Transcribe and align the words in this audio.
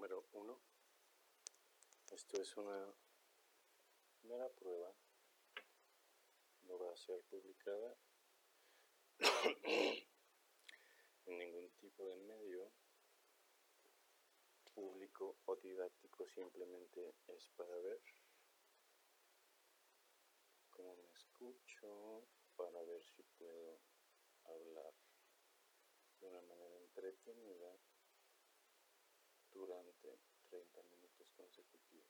número 0.00 0.24
uno. 0.32 0.58
Esto 2.10 2.40
es 2.40 2.56
una 2.56 2.90
mera 4.22 4.48
prueba. 4.48 4.94
No 6.62 6.78
va 6.78 6.90
a 6.90 6.96
ser 6.96 7.22
publicada 7.24 7.98
en 11.26 11.38
ningún 11.38 11.70
tipo 11.72 12.08
de 12.08 12.16
medio 12.16 12.72
público 14.72 15.36
o 15.44 15.56
didáctico. 15.56 16.26
Simplemente 16.28 17.16
es 17.26 17.50
para 17.50 17.76
ver 17.76 18.00
cómo 20.70 20.96
me 20.96 21.10
escucho, 21.10 22.26
para 22.56 22.82
ver 22.84 23.04
si 23.04 23.22
puedo 23.36 23.82
hablar 24.44 24.94
de 26.20 26.26
una 26.26 26.40
manera 26.40 26.76
entretenida 26.78 27.78
durante 29.52 30.18
30 30.48 30.82
minutos 30.84 31.30
consecutivos. 31.36 32.08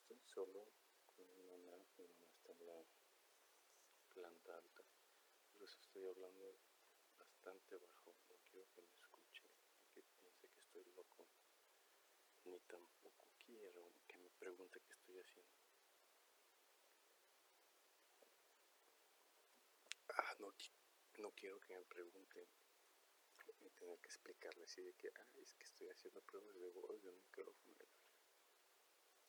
Estoy 0.00 0.18
solo 0.40 0.72
con 1.04 1.26
mi 1.36 1.42
mamá 1.42 1.76
está 1.76 2.02
en 2.02 2.66
la 2.66 2.82
planta 4.08 4.56
alta, 4.56 4.84
por 5.52 5.62
eso 5.62 5.78
estoy 5.82 6.06
hablando 6.06 6.56
bastante 7.18 7.76
bajo, 7.76 8.16
no 8.30 8.36
quiero 8.48 8.66
que 8.72 8.80
me 8.80 8.94
escuche 8.96 9.50
y 9.84 10.00
que 10.00 10.02
piense 10.02 10.48
que 10.48 10.60
estoy 10.60 10.84
loco, 10.96 11.28
ni 12.44 12.58
tampoco 12.60 13.28
quiero 13.44 13.92
que 14.08 14.16
me 14.16 14.30
pregunte 14.30 14.80
qué 14.80 14.92
estoy 14.94 15.18
haciendo. 15.18 15.52
Ah, 20.08 20.36
no, 20.38 20.54
no 21.18 21.32
quiero 21.32 21.60
que 21.60 21.74
me 21.74 21.84
pregunten 21.84 22.48
y 23.58 23.70
tener 23.72 24.00
que 24.00 24.08
explicarle 24.08 24.64
así 24.64 24.80
de 24.80 24.94
que, 24.94 25.08
ah, 25.08 25.28
es 25.42 25.52
que 25.52 25.64
estoy 25.64 25.90
haciendo 25.90 26.22
pruebas 26.22 26.58
de 26.58 26.70
voz 26.70 27.02
de 27.02 27.10
un 27.10 27.20
micrófono. 27.20 27.76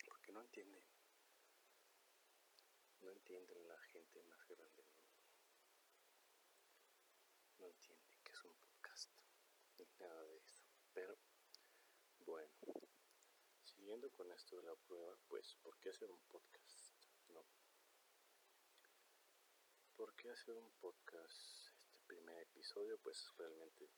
Porque 0.05 0.31
no 0.31 0.41
entienden. 0.41 0.90
No 3.01 3.11
entienden 3.11 3.67
la 3.67 3.77
gente 3.79 4.21
más 4.23 4.47
grande, 4.47 4.83
¿no? 7.57 7.67
Entienden 7.67 8.21
que 8.23 8.31
es 8.31 8.43
un 8.43 8.55
podcast. 8.55 9.11
Ni 9.77 9.85
nada 9.99 10.23
de 10.23 10.37
eso. 10.37 10.63
Pero, 10.93 11.17
bueno. 12.19 12.53
Siguiendo 13.63 14.11
con 14.11 14.31
esto 14.31 14.57
de 14.57 14.63
la 14.63 14.75
prueba, 14.75 15.17
pues, 15.27 15.55
¿por 15.63 15.77
qué 15.79 15.89
hacer 15.89 16.09
un 16.11 16.21
podcast? 16.29 16.93
¿No? 17.29 17.45
¿Por 19.95 20.15
qué 20.15 20.29
hacer 20.29 20.55
un 20.55 20.71
podcast? 20.73 21.71
Este 21.79 21.99
primer 22.05 22.39
episodio, 22.41 22.97
pues 22.99 23.25
realmente 23.37 23.89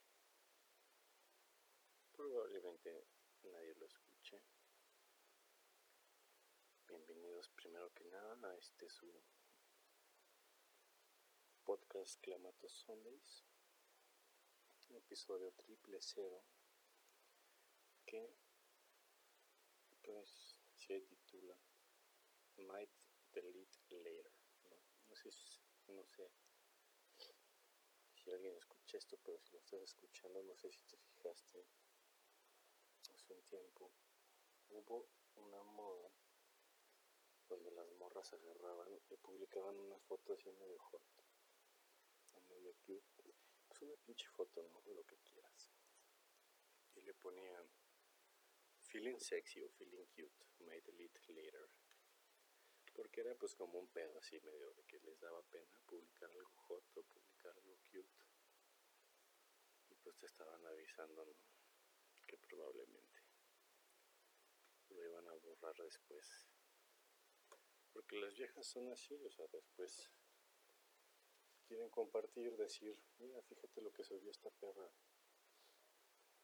probablemente 2.14 3.08
nadie 3.44 3.76
lo 3.76 3.86
escuche. 3.86 4.13
Bienvenidos 6.96 7.50
primero 7.50 7.92
que 7.96 8.04
nada 8.06 8.52
a 8.52 8.56
este 8.56 8.88
su 8.88 9.12
podcast 11.64 12.22
Clamatos 12.22 12.72
Sundays, 12.86 13.44
un 14.90 14.98
episodio 14.98 15.52
triple 15.54 15.98
cero 16.02 16.46
que 18.06 18.38
pues 20.04 20.56
se 20.76 21.02
titula 21.02 21.58
Might 22.58 22.92
Delete 23.32 23.80
Later. 23.90 24.32
No 25.10 25.16
sé, 25.16 25.30
no 25.88 26.04
sé 26.06 26.32
si 28.14 28.30
alguien 28.30 28.56
escucha 28.56 29.00
esto, 29.00 29.18
pero 29.24 29.40
si 29.40 29.54
lo 29.54 29.58
estás 29.58 29.82
escuchando, 29.82 30.44
no 30.44 30.56
sé 30.56 30.72
si 30.72 30.84
te 30.84 30.98
fijaste 30.98 31.66
hace 33.16 33.34
un 33.34 33.42
tiempo 33.46 33.92
hubo 34.70 35.08
una 35.36 35.64
moda 35.64 36.12
donde 37.54 37.72
las 37.72 37.92
morras 37.94 38.34
agarraban 38.34 38.90
y 39.10 39.16
publicaban 39.18 39.80
una 39.80 40.00
foto 40.00 40.34
así 40.34 40.52
medio 40.54 40.80
hot, 40.80 41.04
medio 42.50 42.74
cute, 42.86 43.06
pues 43.68 43.82
una 43.82 43.96
pinche 43.98 44.28
foto, 44.30 44.64
¿no? 44.64 44.82
Lo 44.94 45.04
que 45.06 45.18
quieras. 45.20 45.72
Y 46.96 47.02
le 47.02 47.14
ponían 47.14 47.70
feeling 48.82 49.20
sexy 49.20 49.62
o 49.64 49.70
feeling 49.70 50.06
cute, 50.16 50.34
may 50.66 50.82
delete 50.82 51.20
later. 51.32 51.70
Porque 52.94 53.22
era 53.22 53.36
pues 53.36 53.56
como 53.56 53.80
un 53.80 53.88
pedo 53.88 54.18
así 54.18 54.40
medio 54.42 54.72
de 54.74 54.84
que 54.86 55.00
les 55.00 55.20
daba 55.20 55.42
pena 55.44 55.80
publicar 55.86 56.30
algo 56.32 56.56
hot 56.68 56.86
o 56.96 57.04
publicar 57.04 57.52
algo 57.58 57.78
cute. 57.92 58.14
Y 59.90 59.96
pues 59.96 60.18
te 60.18 60.26
estaban 60.26 60.66
avisando. 60.66 61.36
Que 62.26 62.38
probablemente 62.38 63.22
lo 64.90 65.04
iban 65.04 65.28
a 65.28 65.34
borrar 65.34 65.76
después. 65.76 66.53
Porque 67.94 68.18
las 68.18 68.34
viejas 68.36 68.66
son 68.66 68.92
así, 68.92 69.16
o 69.24 69.32
sea, 69.32 69.46
después 69.52 70.12
quieren 71.68 71.90
compartir, 71.90 72.58
decir, 72.58 73.00
mira, 73.20 73.42
fíjate 73.44 73.82
lo 73.82 73.94
que 73.94 74.04
subió 74.04 74.32
esta 74.32 74.50
perra. 74.50 74.92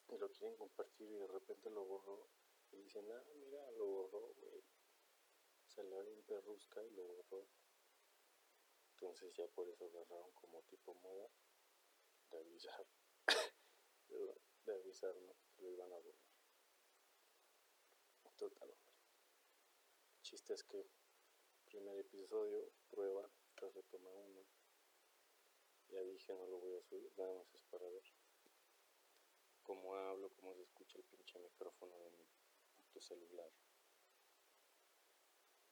Y 0.07 0.17
lo 0.17 0.31
quieren 0.31 0.57
compartir 0.57 1.09
y 1.09 1.15
de 1.17 1.27
repente 1.27 1.69
lo 1.69 1.85
borró. 1.85 2.29
Y 2.71 2.77
dicen, 2.77 3.05
ah, 3.11 3.23
mira, 3.35 3.69
lo 3.71 3.85
borró, 3.85 4.33
güey. 4.35 4.63
Le 5.77 6.11
un 6.11 6.23
perrusca 6.23 6.83
y 6.83 6.89
lo 6.89 7.03
borró. 7.05 7.47
Entonces 8.91 9.33
ya 9.33 9.47
por 9.47 9.69
eso 9.69 9.85
agarraron 9.85 10.31
como 10.33 10.61
tipo 10.63 10.93
moda 10.95 11.29
de 12.31 12.37
avisar. 12.37 12.85
de 14.09 14.73
avisar, 14.73 15.16
¿no? 15.16 15.35
Lo 15.59 15.69
iban 15.71 15.93
a 15.93 15.95
borrar. 15.95 16.29
Total. 18.37 18.69
El 18.69 20.21
chiste 20.21 20.53
es 20.53 20.63
que 20.63 20.85
primer 21.69 22.00
episodio, 22.00 22.72
prueba, 22.90 23.30
tras 23.56 23.74
retoma 23.74 24.09
uno. 24.09 24.41
Ya 25.90 26.02
dije, 26.02 26.34
no 26.34 26.47
lo 26.47 26.59
voy 26.59 26.75
a 26.75 26.81
subir, 26.81 27.12
nada 27.18 27.34
más 27.35 27.53
es 27.53 27.63
para 27.66 27.88
ver 27.90 28.03
cómo 29.62 29.96
hablo, 29.96 30.31
cómo 30.35 30.56
se 30.56 30.63
escucha 30.63 30.97
el 30.97 31.03
pinche 31.06 31.38
micrófono 31.40 31.97
de 32.00 32.09
mi 32.12 32.25
puto 32.75 33.00
celular. 33.00 33.52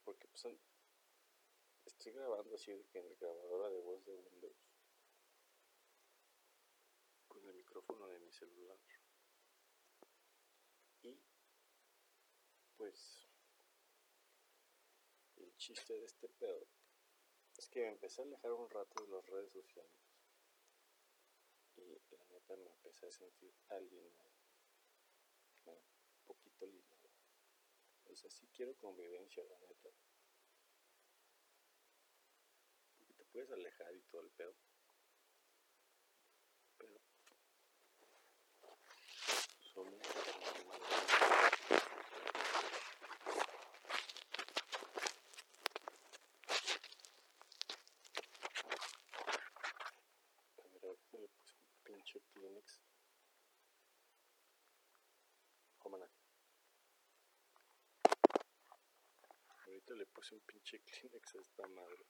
Porque 0.04 0.28
pues 0.28 0.46
estoy 1.86 2.12
grabando 2.14 2.56
así 2.56 2.72
en 2.72 3.10
la 3.10 3.16
grabadora 3.20 3.70
de 3.70 3.82
voz 3.82 4.06
de 4.06 4.16
Windows 4.16 4.58
con 7.28 7.44
el 7.48 7.56
micrófono 7.56 8.08
de 8.08 8.20
mi 8.20 8.32
celular. 8.32 8.80
Y 11.02 11.20
pues 12.78 13.27
chiste 15.58 15.94
de 15.94 16.06
este 16.06 16.30
pedo 16.30 16.68
es 17.58 17.68
que 17.70 17.82
me 17.82 17.90
empecé 17.90 18.22
a 18.22 18.26
alejar 18.26 18.52
un 18.54 18.70
rato 18.70 19.04
de 19.04 19.10
las 19.10 19.26
redes 19.26 19.52
sociales 19.52 19.92
y 21.76 21.82
la 22.16 22.26
neta 22.26 22.56
me 22.56 22.68
empecé 22.68 23.08
a 23.08 23.12
sentir 23.12 23.54
alienado, 23.70 24.32
un 25.66 26.26
poquito 26.26 26.66
alienado. 26.66 27.10
O 28.06 28.16
sea, 28.16 28.30
sí 28.30 28.48
quiero 28.54 28.76
convivencia, 28.78 29.44
la 29.44 29.60
neta. 29.60 29.90
Porque 32.98 33.14
te 33.14 33.26
puedes 33.26 33.52
alejar 33.52 33.96
y 33.96 34.02
todo 34.04 34.22
el 34.22 34.32
pedo. 34.32 34.56
Pero 36.78 37.00
somos 39.74 40.02
pinche 51.88 52.22
Kleenex. 52.34 52.82
Homana. 55.84 56.10
Ahorita 59.66 59.94
le 59.96 60.06
un 60.32 60.42
pinche 60.42 60.80
Kleenex 60.82 61.36
a 61.36 61.40
esta 61.40 61.68
madre. 61.68 62.06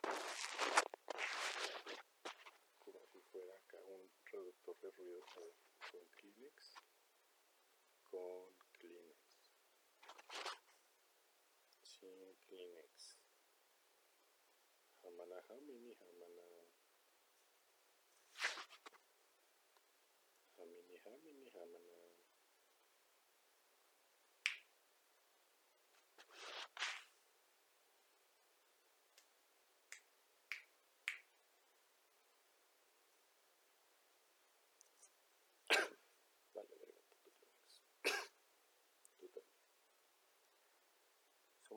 Como 2.80 3.06
si 3.12 3.22
fuera 3.32 3.54
acá 3.56 3.78
un 3.78 4.10
reductor 4.26 4.76
de 4.80 4.92
ruido 4.92 5.22
con 5.92 6.06
Kleenex. 6.16 6.74
Con 8.10 8.56
Kleenex. 8.72 9.52
Sin 11.84 12.36
Kleenex. 12.48 13.18
Hamana 15.04 15.44
hamini 15.50 15.94
hamana. 16.00 16.46
Hamini 20.58 20.98
hamini 21.06 21.50
hamana. 21.54 21.77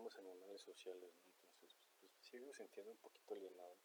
Somos 0.00 0.16
animales 0.16 0.62
sociales, 0.62 1.12
¿no? 1.26 1.30
Entonces, 1.34 1.76
pues, 2.00 2.12
sigo 2.22 2.54
sintiendo 2.54 2.90
un 2.90 2.98
poquito 3.00 3.34
alienado. 3.34 3.76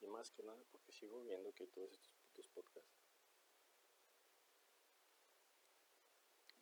Y 0.00 0.06
más 0.06 0.30
que 0.30 0.42
nada 0.42 0.64
porque 0.70 0.92
sigo 0.92 1.22
viendo 1.22 1.52
que 1.52 1.66
todos 1.66 1.92
estos 1.92 2.14
putos 2.14 2.48
podcasts. 2.48 2.90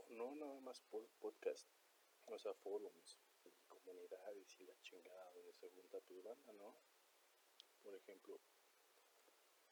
no 0.08 0.34
nada 0.34 0.60
más 0.60 0.80
podcast, 1.20 1.66
o 2.26 2.38
sea, 2.38 2.52
forums, 2.54 3.18
y 3.44 3.50
comunidades 3.66 4.60
y 4.60 4.64
la 4.64 4.78
chingada 4.82 5.32
donde 5.32 5.54
se 5.54 5.70
junta 5.70 6.00
tu 6.02 6.22
banda, 6.22 6.52
¿no? 6.52 6.76
Por 7.82 7.94
ejemplo, 7.94 8.38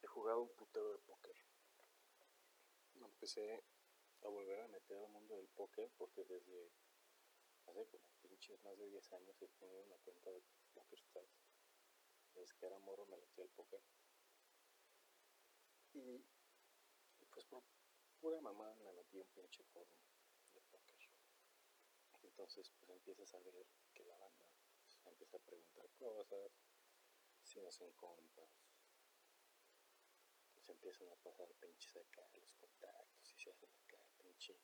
he 0.01 0.07
jugado 0.07 0.41
un 0.41 0.55
putero 0.55 0.93
de 0.93 0.97
póker. 0.99 1.35
Empecé 2.95 3.63
a 4.23 4.27
volver 4.29 4.61
a 4.61 4.67
meter 4.69 4.97
al 4.97 5.09
mundo 5.09 5.35
del 5.35 5.47
póker 5.49 5.91
porque 5.97 6.23
desde 6.23 6.71
hace 7.79 7.87
como 7.87 8.03
pinches 8.21 8.63
más 8.63 8.77
de 8.77 8.89
10 8.89 9.13
años 9.13 9.41
he 9.41 9.47
tenido 9.47 9.81
una 9.83 9.97
cuenta 9.97 10.29
de 10.31 10.43
PokerStars. 10.73 11.29
Desde 12.33 12.55
que 12.55 12.65
era 12.65 12.79
morro 12.79 13.05
me 13.05 13.17
metí 13.17 13.41
al 13.41 13.49
póker. 13.49 13.81
Y 15.93 16.23
pues 17.31 17.45
por 17.45 17.63
pura 18.19 18.41
mamá 18.41 18.73
me 18.75 18.93
metí 18.93 19.17
un 19.17 19.27
pinche 19.29 19.63
foro 19.65 19.89
de 20.53 20.61
póker. 20.61 21.09
Entonces 22.23 22.71
pues 22.77 22.89
empiezas 22.89 23.33
a 23.33 23.39
ver 23.39 23.65
que 23.93 24.03
la 24.03 24.17
banda 24.17 24.45
pues, 24.83 25.05
empieza 25.05 25.37
a 25.37 25.39
preguntar 25.39 25.89
cosas, 25.97 26.51
si 27.43 27.59
hacen 27.59 27.91
compas, 27.93 28.49
se 30.61 30.71
empiezan 30.71 31.09
a 31.09 31.15
pasar 31.15 31.51
pinches 31.59 31.95
acá 31.97 32.27
los 32.33 32.53
contactos 32.53 33.33
y 33.33 33.39
se 33.39 33.49
hacen 33.49 33.69
acá 33.83 33.97
pinche 34.17 34.57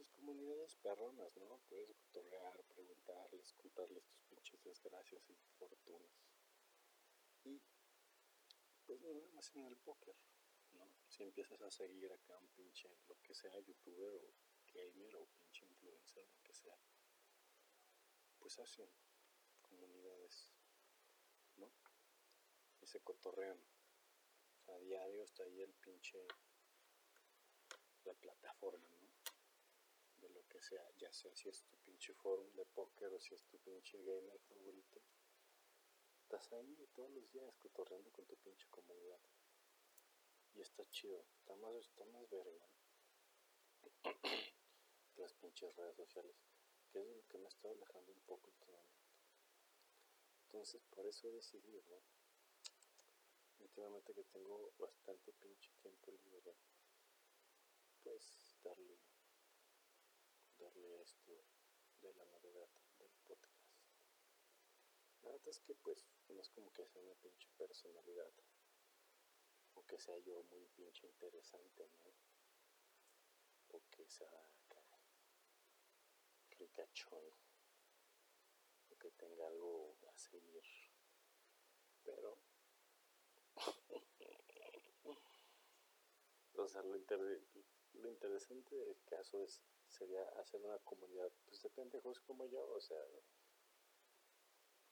pues 0.00 0.08
comunidades 0.12 0.76
perronas, 0.76 1.36
¿no? 1.36 1.60
Puedes 1.68 1.94
cotorrear, 1.94 2.64
preguntarles, 2.74 3.52
contarles 3.52 4.02
tus 4.06 4.22
pinches 4.30 4.62
desgracias 4.62 5.28
y 5.28 5.36
fortunas. 5.58 6.10
Y 7.44 7.58
pues 7.58 8.62
nada 8.64 8.80
más 9.32 9.54
en 9.54 9.64
el 9.66 9.76
póker, 9.76 10.16
¿no? 10.72 10.88
Si 11.08 11.22
empiezas 11.22 11.60
a 11.62 11.70
seguir 11.70 12.12
acá 12.12 12.36
un 12.38 12.48
pinche, 12.48 12.88
lo 13.08 13.20
que 13.22 13.34
sea, 13.34 13.58
youtuber 13.60 14.14
o 14.14 14.34
gamer 14.72 15.16
o 15.16 15.26
pinche 15.26 15.66
influencer, 15.66 16.26
lo 16.28 16.42
que 16.42 16.54
sea, 16.54 16.76
pues 18.38 18.58
hacen 18.58 18.88
comunidades, 19.62 20.52
¿no? 21.56 21.70
Y 22.80 22.86
se 22.86 23.00
cotorrean. 23.00 23.58
a 24.68 24.78
diario 24.78 25.24
está 25.24 25.42
ahí 25.42 25.60
el 25.60 25.74
pinche, 25.74 26.24
la 28.04 28.14
plataforma, 28.14 28.88
¿no? 28.88 29.10
de 30.20 30.28
lo 30.28 30.46
que 30.46 30.60
sea, 30.60 30.86
ya 30.98 31.12
sea 31.12 31.34
si 31.34 31.48
es 31.48 31.62
tu 31.62 31.76
pinche 31.78 32.14
forum 32.14 32.52
de 32.54 32.64
póker 32.66 33.12
o 33.12 33.20
si 33.20 33.34
es 33.34 33.42
tu 33.46 33.58
pinche 33.58 33.98
gamer 34.02 34.38
favorito. 34.40 35.00
Estás 36.32 36.52
ahí 36.52 36.88
todos 36.94 37.10
los 37.10 37.28
días 37.32 37.52
cotorreando 37.58 38.08
con 38.12 38.24
tu 38.24 38.36
pinche 38.36 38.68
comunidad. 38.70 39.18
Y 40.54 40.60
está 40.60 40.88
chido, 40.88 41.26
está 41.34 41.56
más, 41.56 41.74
está 41.74 42.04
más 42.04 42.30
verga 42.30 42.68
las 45.16 45.34
pinches 45.34 45.74
redes 45.74 45.96
sociales, 45.96 46.36
que 46.92 47.00
es 47.00 47.06
lo 47.08 47.26
que 47.26 47.36
me 47.36 47.48
está 47.48 47.68
alejando 47.68 48.12
un 48.12 48.20
poco 48.20 48.46
últimamente. 48.46 49.02
Entonces, 50.44 50.80
por 50.94 51.04
eso 51.04 51.26
he 51.26 51.32
decidido, 51.32 51.82
¿no? 51.88 52.00
Últimamente 53.58 54.14
que 54.14 54.22
tengo 54.22 54.72
bastante 54.78 55.32
pinche 55.32 55.72
tiempo 55.82 56.12
libre, 56.12 56.54
pues 58.04 58.56
darle 58.62 59.00
darle 60.60 61.02
esto 61.02 61.32
de 62.02 62.14
la 62.14 62.24
novedad. 62.26 62.68
Es 65.44 65.60
que 65.60 65.74
pues 65.74 66.06
no 66.28 66.40
es 66.40 66.48
como 66.50 66.72
que 66.72 66.86
sea 66.86 67.02
una 67.02 67.14
pinche 67.14 67.48
personalidad 67.56 68.30
o 69.74 69.84
que 69.86 69.98
sea 69.98 70.18
yo 70.18 70.42
muy 70.50 70.66
pinche 70.76 71.06
interesante, 71.06 71.88
¿no? 72.04 72.10
O 73.76 73.82
que 73.90 74.06
sea 74.06 74.50
ricachón 76.50 77.24
o 78.90 78.98
que 78.98 79.10
tenga 79.12 79.46
algo 79.46 79.96
a 80.12 80.16
seguir. 80.16 80.62
Pero 82.04 82.38
o 86.54 86.68
sea, 86.68 86.82
lo, 86.82 86.96
lo 87.94 88.08
interesante 88.10 88.76
del 88.76 89.02
caso 89.04 89.42
es 89.42 89.62
sería 89.88 90.22
hacer 90.40 90.60
una 90.62 90.78
comunidad 90.80 91.32
pues 91.44 91.62
de 91.62 91.70
pendejos 91.70 92.20
como 92.20 92.46
yo, 92.46 92.62
o 92.72 92.80
sea, 92.80 93.02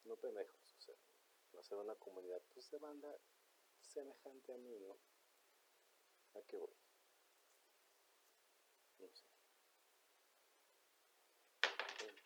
no 0.08 0.16
pendejos, 0.16 0.75
o 0.75 0.81
sea, 0.81 0.94
hacer 1.60 1.76
una 1.78 1.94
comunidad 1.96 2.43
pues 2.55 2.70
de 2.70 2.78
banda 2.78 3.14
semejante 3.81 4.52
a 4.52 4.58
mí, 4.58 4.78
¿no? 4.81 4.99
¿A 6.34 6.43
qué 6.43 6.56
voy? 6.56 6.75
No 8.99 9.08
sé. 9.12 9.25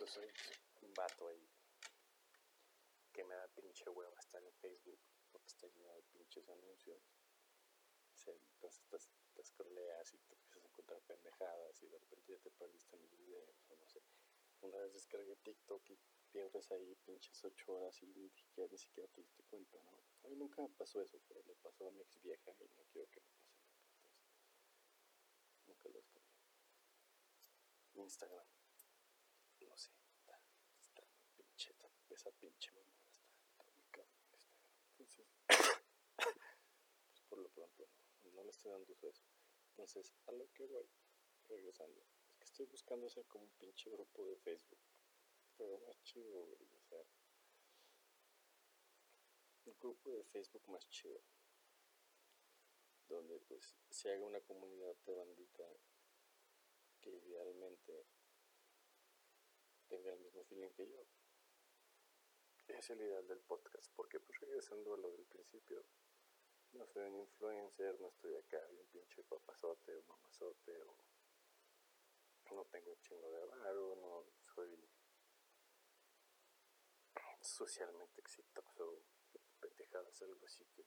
Soy 0.06 0.29
un 0.82 0.94
vato 0.94 1.29
ahí 1.29 1.49
que 3.12 3.25
me 3.25 3.34
da 3.34 3.46
pinche 3.49 3.88
hueva 3.88 4.19
estar 4.19 4.43
en 4.43 4.52
Facebook 4.55 4.99
porque 5.31 5.49
está 5.49 5.67
lleno 5.69 5.94
de 5.94 6.02
pinches 6.02 6.49
anuncios. 6.49 7.02
entonces 8.26 8.81
estás, 8.81 9.11
te 9.34 9.44
scrolleas 9.44 10.14
y 10.14 10.19
te 10.19 10.34
empiezas 10.34 10.64
a 10.64 10.69
encontrar 10.69 11.00
pendejadas 11.02 11.82
y 11.82 11.88
de 11.88 11.99
repente 11.99 12.32
ya 12.32 12.38
te 12.38 12.50
perdiste 12.50 12.96
mis 12.96 13.17
videos 13.17 13.64
o 13.70 13.76
no 13.76 13.87
sé. 13.87 14.02
Una 14.61 14.79
vez 14.79 14.93
descargué 14.93 15.37
TikTok 15.37 15.90
y 15.90 15.99
pierdes 16.32 16.70
ahí 16.73 16.96
pinches 17.05 17.44
ocho 17.44 17.73
horas 17.75 18.02
y 18.02 18.32
ya 18.56 18.67
ni 18.67 18.79
siquiera 18.79 19.08
te 19.12 19.23
cuenta, 19.50 19.79
¿no? 19.84 20.02
A 20.25 20.29
mí 20.29 20.37
nunca 20.37 20.62
me 20.62 20.69
pasó 20.70 21.00
eso, 21.02 21.20
pero 21.29 21.43
le 21.43 21.55
pasó 21.56 21.87
a 21.87 21.90
mi 21.90 22.00
ex 22.00 22.20
vieja 22.23 22.50
y 22.58 22.69
no 22.75 22.84
quiero 22.90 23.08
que 23.11 23.20
me 23.20 23.26
pase 23.34 23.52
nunca. 23.58 23.82
Entonces, 25.61 25.67
nunca 25.67 25.88
lo 25.90 25.99
descargué. 25.99 26.32
Instagram. 27.94 28.46
No 29.61 29.76
sé, 29.76 29.93
está, 30.19 30.40
pinche, 31.37 31.70
está, 31.70 31.88
esa 32.08 32.31
pinche 32.32 32.70
mamá 32.73 32.96
está, 32.96 33.64
está 33.84 34.02
muy 34.02 34.25
Instagram. 34.31 34.64
Entonces, 34.90 35.26
pues 36.17 37.20
por 37.29 37.38
lo 37.38 37.49
pronto 37.50 37.88
no, 38.23 38.31
no 38.32 38.44
le 38.44 38.50
estoy 38.50 38.73
dando 38.73 38.90
uso 38.90 39.08
eso. 39.08 39.23
Entonces, 39.70 40.12
a 40.26 40.32
lo 40.32 40.50
que 40.52 40.67
voy, 40.67 40.88
regresando, 41.48 42.01
es 42.01 42.36
que 42.39 42.44
estoy 42.44 42.67
buscando 42.67 43.06
hacer 43.06 43.27
como 43.27 43.44
un 43.44 43.51
pinche 43.53 43.91
grupo 43.91 44.24
de 44.27 44.36
Facebook, 44.36 44.79
más 45.87 46.03
chido, 46.03 46.45
güey, 46.45 46.69
o 46.75 46.81
sea, 46.89 46.99
un 49.67 49.79
grupo 49.79 50.11
de 50.11 50.25
Facebook 50.25 50.69
más 50.69 50.89
chido, 50.89 51.21
donde 53.09 53.39
pues 53.41 53.77
se 53.91 54.13
haga 54.13 54.25
una 54.25 54.41
comunidad 54.41 54.97
de 55.07 55.15
bandita 55.15 55.65
que 57.01 57.11
idealmente 57.11 58.07
tenga 59.89 60.13
el 60.13 60.21
mismo 60.21 60.45
feeling 60.45 60.71
que 60.71 60.89
yo. 60.89 61.05
Es 62.69 62.91
el 62.91 63.01
ideal 63.01 63.27
del 63.27 63.41
podcast, 63.41 63.93
porque 63.95 64.21
pues 64.21 64.41
regresando 64.41 64.95
a 64.95 64.99
lo 64.99 65.11
del 65.11 65.27
principio, 65.27 65.85
no 66.73 66.87
soy 66.87 67.05
un 67.05 67.21
influencer, 67.21 68.01
no 68.01 68.09
estoy 68.09 68.35
acá 68.37 68.67
un 68.71 68.87
pinche 68.87 69.23
papazote 69.25 69.95
o 69.97 70.03
mamazote 70.05 70.83
o 70.83 70.97
no 72.55 72.65
tengo 72.67 72.93
un 72.93 73.01
chingo 73.01 73.31
de 73.31 73.45
varo, 73.45 73.97
no 73.97 74.25
soy 74.55 74.79
socialmente 77.43 78.20
exitoso, 78.20 79.03
pendejadas, 79.61 80.22
algo 80.22 80.44
así 80.44 80.65
que, 80.75 80.84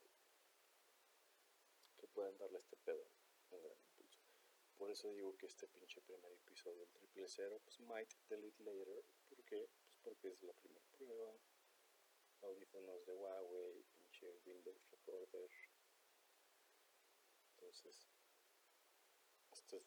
que 1.96 2.06
puedan 2.08 2.36
darle 2.38 2.58
este 2.58 2.76
pedo 2.76 3.06
impulso. 3.50 4.20
Por 4.76 4.90
eso 4.90 5.10
digo 5.12 5.36
que 5.36 5.46
este 5.46 5.68
pinche 5.68 6.00
primer 6.02 6.32
episodio 6.32 6.78
del 6.78 6.90
triple 6.90 7.28
cero, 7.28 7.60
pues 7.64 7.80
might 7.80 8.12
delete 8.28 8.62
later, 8.62 9.04
¿por 9.28 9.42
qué? 9.44 9.68
Pues 9.68 9.98
porque 10.02 10.28
es 10.28 10.42
la 10.42 10.52
primera 10.54 10.84
prueba, 10.92 11.32
audífonos 12.42 13.04
de 13.06 13.12
Huawei, 13.12 13.84
pinche 13.98 14.30
Windows 14.44 14.88
Recorder, 14.90 15.50
entonces, 17.66 18.06
esta 19.50 19.76
es 19.76 19.84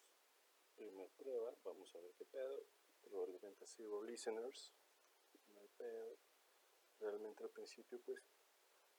primera 0.74 1.08
prueba, 1.16 1.56
vamos 1.64 1.94
a 1.94 2.00
ver 2.00 2.12
qué 2.14 2.24
pedo. 2.26 2.66
Probablemente 3.00 3.66
sigo 3.66 4.02
listeners, 4.02 4.74
no 5.48 5.60
hay 5.60 5.68
pedo. 5.78 6.18
Realmente 7.00 7.42
al 7.42 7.50
principio, 7.50 8.00
pues, 8.02 8.22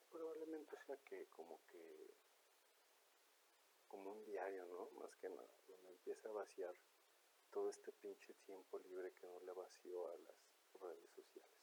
probablemente 0.10 0.76
sea 0.86 0.98
que 0.98 1.28
como 1.28 1.64
que 1.66 2.16
como 3.88 4.14
un 4.14 4.24
diario, 4.26 4.66
¿no? 4.66 4.90
Más 5.00 5.16
que 5.18 5.30
nada, 5.30 5.54
donde 5.68 5.90
empieza 5.90 6.30
a 6.30 6.32
vaciar 6.32 6.74
todo 7.52 7.70
este 7.70 7.92
pinche 7.92 8.34
tiempo 8.46 8.80
libre 8.80 9.14
que 9.14 9.28
no 9.28 9.40
le 9.42 9.52
vacío 9.52 10.08
a 10.10 10.18
las 10.18 10.38
redes 10.80 11.12
sociales. 11.12 11.60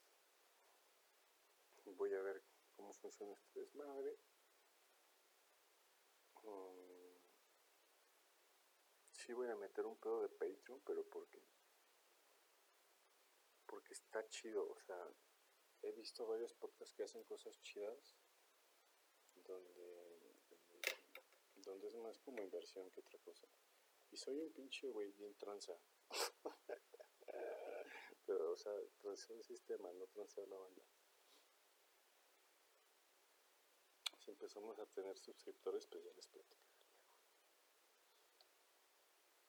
Voy 1.86 2.12
a 2.14 2.20
ver 2.20 2.44
cómo 2.76 2.92
funciona 2.92 3.32
este 3.32 3.60
desmadre. 3.60 4.18
Um, 6.42 7.18
sí 9.12 9.32
voy 9.32 9.48
a 9.48 9.56
meter 9.56 9.86
un 9.86 9.96
pedo 9.96 10.22
de 10.22 10.28
Patreon, 10.28 10.82
pero 10.84 11.04
porque 11.08 11.42
porque 13.66 13.88
porque 13.88 13.94
está 13.94 14.26
chido, 14.28 14.68
o 14.68 14.78
sea, 14.80 14.98
he 15.82 15.92
visto 15.92 16.26
varios 16.26 16.52
podcasts 16.54 16.94
que 16.94 17.04
hacen 17.04 17.24
cosas 17.24 17.60
chidas, 17.62 18.16
donde, 19.34 20.36
es 21.86 21.94
más 21.96 22.18
como 22.18 22.42
inversión 22.42 22.90
que 22.90 23.00
otra 23.00 23.18
cosa. 23.20 23.46
Y 24.10 24.16
soy 24.16 24.38
un 24.38 24.52
pinche 24.52 24.88
güey 24.88 25.12
bien 25.12 25.34
tranza. 25.36 25.78
Pero, 28.26 28.52
o 28.52 28.56
sea, 28.56 28.72
transeo 29.00 29.36
el 29.36 29.44
sistema, 29.44 29.92
no 29.92 30.06
transeo 30.08 30.46
la 30.46 30.58
banda. 30.58 30.82
Si 34.18 34.30
empezamos 34.30 34.78
a 34.78 34.86
tener 34.86 35.16
suscriptores, 35.18 35.86
pues 35.86 36.04
ya 36.04 36.12
les 36.12 36.28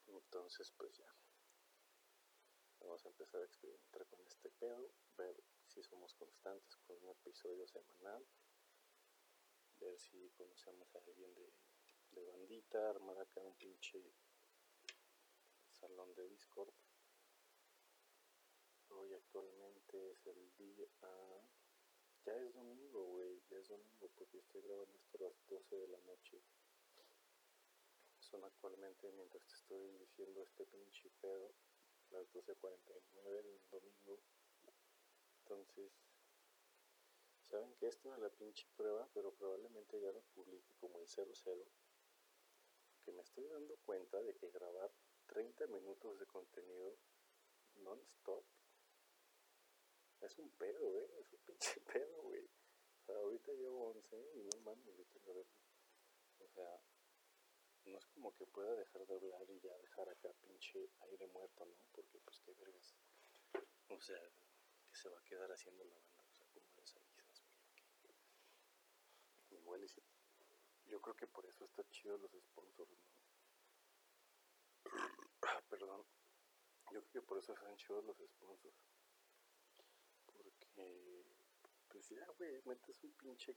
Entonces, 0.08 0.72
pues 0.78 0.98
ya. 0.98 1.14
Vamos 2.80 3.06
a 3.06 3.10
empezar 3.10 3.42
a 3.42 3.46
experimentar 3.46 4.06
con 4.08 4.26
este 4.26 4.50
pedo, 4.52 4.94
ver 5.18 5.36
somos 5.84 6.14
constantes 6.16 6.76
con 6.88 6.98
un 7.04 7.10
episodio 7.10 7.66
semanal, 7.68 8.26
ver 9.80 9.98
si 9.98 10.30
conocemos 10.32 10.94
a 10.96 11.00
alguien 11.00 11.34
de, 11.36 11.54
de 12.12 12.26
bandita, 12.26 12.90
armar 12.90 13.18
acá 13.18 13.42
un 13.42 13.56
pinche 13.56 14.02
salón 15.72 16.14
de 16.16 16.28
Discord. 16.28 16.74
Hoy 18.90 19.14
actualmente 19.14 20.12
es 20.12 20.28
el 20.28 20.56
día... 20.58 20.88
ya 22.26 22.36
es 22.36 22.54
domingo, 22.54 23.06
güey, 23.06 23.42
ya 23.50 23.58
es 23.58 23.68
domingo 23.70 24.10
porque 24.16 24.40
estoy 24.40 24.62
grabando 24.62 24.98
esto 24.98 25.18
a 25.18 25.30
las 25.30 25.48
12 25.48 25.76
de 25.76 25.88
la 25.88 26.00
noche. 26.00 26.42
Son 28.20 28.44
actualmente, 28.44 29.12
mientras 29.14 29.44
te 29.46 29.54
estoy 29.54 29.98
diciendo 29.98 30.44
este 30.44 30.66
pinche 30.66 31.10
pedo, 31.22 31.54
las 32.12 32.26
12.49 32.34 33.44
de 33.44 33.52
un 33.54 33.70
domingo. 33.70 34.20
Entonces, 35.50 35.92
saben 37.50 37.74
que 37.78 37.88
esto 37.88 38.14
es 38.14 38.20
la 38.20 38.30
pinche 38.30 38.68
prueba, 38.76 39.10
pero 39.16 39.34
probablemente 39.34 40.00
ya 40.00 40.12
lo 40.12 40.22
publique 40.36 40.76
como 40.80 41.00
el 41.00 41.08
00. 41.08 41.26
Que 43.04 43.12
me 43.12 43.24
estoy 43.24 43.48
dando 43.48 43.76
cuenta 43.78 44.22
de 44.22 44.36
que 44.36 44.52
grabar 44.52 44.92
30 45.26 45.66
minutos 45.66 46.20
de 46.20 46.28
contenido 46.28 46.96
non-stop 47.78 48.46
es 50.22 50.38
un 50.38 50.52
pedo, 50.52 51.00
¿eh? 51.00 51.10
Es 51.20 51.34
un 51.34 51.40
pinche 51.40 51.80
pedo, 51.94 52.22
güey. 52.22 52.46
O 52.46 53.06
sea, 53.08 53.16
ahorita 53.16 53.52
llevo 53.54 53.90
11 53.90 54.18
y 54.36 54.44
no 54.44 54.60
mames. 54.60 55.00
O 56.40 56.48
sea, 56.48 56.80
no 57.86 57.98
es 57.98 58.06
como 58.06 58.36
que 58.36 58.46
pueda 58.46 58.76
dejar 58.76 59.08
de 59.08 59.16
hablar 59.16 59.50
y 59.50 59.60
ya 59.62 59.76
dejar 59.78 60.10
acá 60.10 60.32
pinche 60.42 60.92
aire 61.00 61.26
muerto, 61.28 61.66
¿no? 61.66 61.76
Porque 61.92 62.20
pues 62.20 62.40
qué 62.42 62.54
vergas. 62.54 62.96
O 63.90 64.00
sea, 64.00 64.22
se 65.00 65.10
va 65.10 65.18
a 65.18 65.24
quedar 65.24 65.50
haciendo 65.52 65.84
la 65.86 65.96
banda, 65.96 66.24
o 66.84 66.86
sea, 66.86 67.02
como 69.50 69.76
es, 69.76 70.02
yo 70.88 71.02
creo 71.02 71.16
que 71.16 71.28
por 71.28 71.46
eso 71.46 71.64
está 71.64 71.88
chido 71.90 72.18
los 72.18 72.32
sponsors, 72.32 72.92
¿no? 72.92 72.98
Perdón. 75.70 76.06
Yo 76.92 77.02
creo 77.02 77.12
que 77.12 77.22
por 77.22 77.38
eso 77.38 77.54
están 77.54 77.78
chidos 77.78 78.04
los 78.04 78.18
sponsors. 78.18 78.76
Porque, 80.26 81.24
pues 81.88 82.10
ya, 82.10 82.26
güey, 82.38 82.62
metes 82.66 83.04
un 83.04 83.14
pinche 83.14 83.56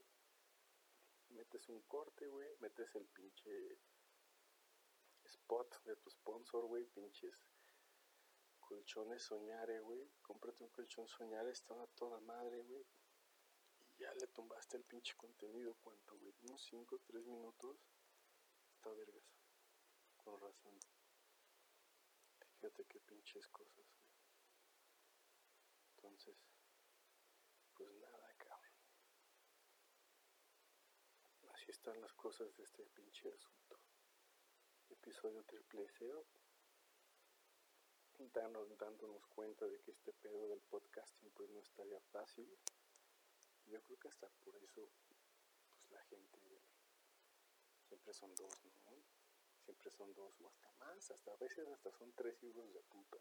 metes 1.29 1.67
un 1.69 1.81
corte, 1.83 2.27
güey, 2.27 2.55
metes 2.59 2.93
el 2.95 3.07
pinche 3.07 3.79
spot 5.25 5.83
de 5.83 5.95
tu 5.95 6.11
sponsor, 6.11 6.65
güey, 6.67 6.85
pinches 6.85 7.35
colchones 8.63 9.23
soñare, 9.23 9.79
güey. 9.79 10.11
Cómprate 10.21 10.63
un 10.63 10.69
colchón 10.69 11.07
soñare, 11.07 11.51
estaba 11.51 11.87
toda 11.87 12.19
madre, 12.21 12.61
güey. 12.63 12.85
Y 13.79 13.97
ya 13.97 14.13
le 14.13 14.27
tumbaste 14.27 14.77
el 14.77 14.83
pinche 14.83 15.13
contenido, 15.15 15.75
¿cuánto, 15.81 16.17
güey? 16.17 16.33
Unos 16.41 16.63
5, 16.63 16.99
3 17.05 17.25
minutos. 17.27 17.77
Está 18.75 18.91
vergas. 18.91 19.23
Con 20.17 20.39
razón. 20.39 20.79
Fíjate 22.55 22.85
qué 22.85 22.99
pinches 23.01 23.47
cosas, 23.49 23.75
güey. 23.75 24.07
Entonces, 25.95 26.37
pues 27.73 27.91
nada, 27.93 28.33
cabrón. 28.37 28.75
Así 31.53 31.71
están 31.71 31.99
las 32.01 32.13
cosas 32.13 32.55
de 32.55 32.63
este 32.63 32.85
pinche 32.87 33.31
asunto 33.31 33.79
episodio 35.03 35.43
triple 35.43 35.85
dándonos 38.31 39.25
cuenta 39.27 39.67
de 39.67 39.79
que 39.81 39.91
este 39.91 40.13
pedo 40.13 40.47
del 40.47 40.61
podcasting 40.61 41.31
pues 41.31 41.49
no 41.49 41.59
estaría 41.59 41.99
fácil. 42.11 42.47
Yo 43.65 43.81
creo 43.81 43.99
que 43.99 44.07
hasta 44.07 44.29
por 44.43 44.55
eso 44.55 44.89
pues 45.69 45.91
la 45.91 46.01
gente 46.03 46.39
siempre 47.87 48.13
son 48.13 48.33
dos, 48.35 48.65
¿no? 48.85 49.03
Siempre 49.63 49.91
son 49.91 50.13
dos 50.13 50.39
o 50.41 50.47
hasta 50.47 50.71
más, 50.73 51.11
hasta 51.11 51.31
a 51.31 51.37
veces 51.37 51.67
hasta 51.67 51.91
son 51.91 52.13
tres 52.13 52.41
hijos 52.43 52.73
de 52.73 52.81
puta. 52.81 53.17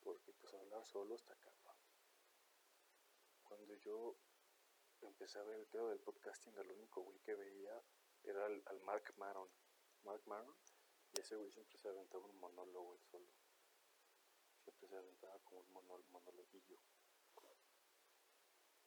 Porque 0.00 0.32
pues 0.32 0.52
hablar 0.54 0.84
solo 0.84 1.14
está 1.14 1.34
cabrón. 1.36 1.76
Cuando 3.44 3.74
yo 3.76 4.16
empecé 5.02 5.38
a 5.38 5.44
ver 5.44 5.60
el 5.60 5.66
pedo 5.66 5.88
del 5.88 6.00
podcasting, 6.00 6.56
el 6.58 6.70
único 6.72 7.02
güey 7.02 7.18
que 7.20 7.34
veía 7.34 7.82
era 8.24 8.46
al, 8.46 8.62
al 8.66 8.80
Mark 8.80 9.14
Maron 9.16 9.48
Mark 10.04 10.22
Maron, 10.26 10.56
y 11.12 11.20
ese 11.20 11.36
güey 11.36 11.50
siempre 11.52 11.78
se 11.78 11.88
aventaba 11.88 12.26
un 12.26 12.38
monólogo 12.38 12.94
él 12.94 13.00
solo. 13.10 13.41
Siempre 14.62 14.88
se 14.88 14.96
aventaba 14.96 15.38
como 15.40 15.60
un 15.60 15.72
monologuillo. 16.10 16.78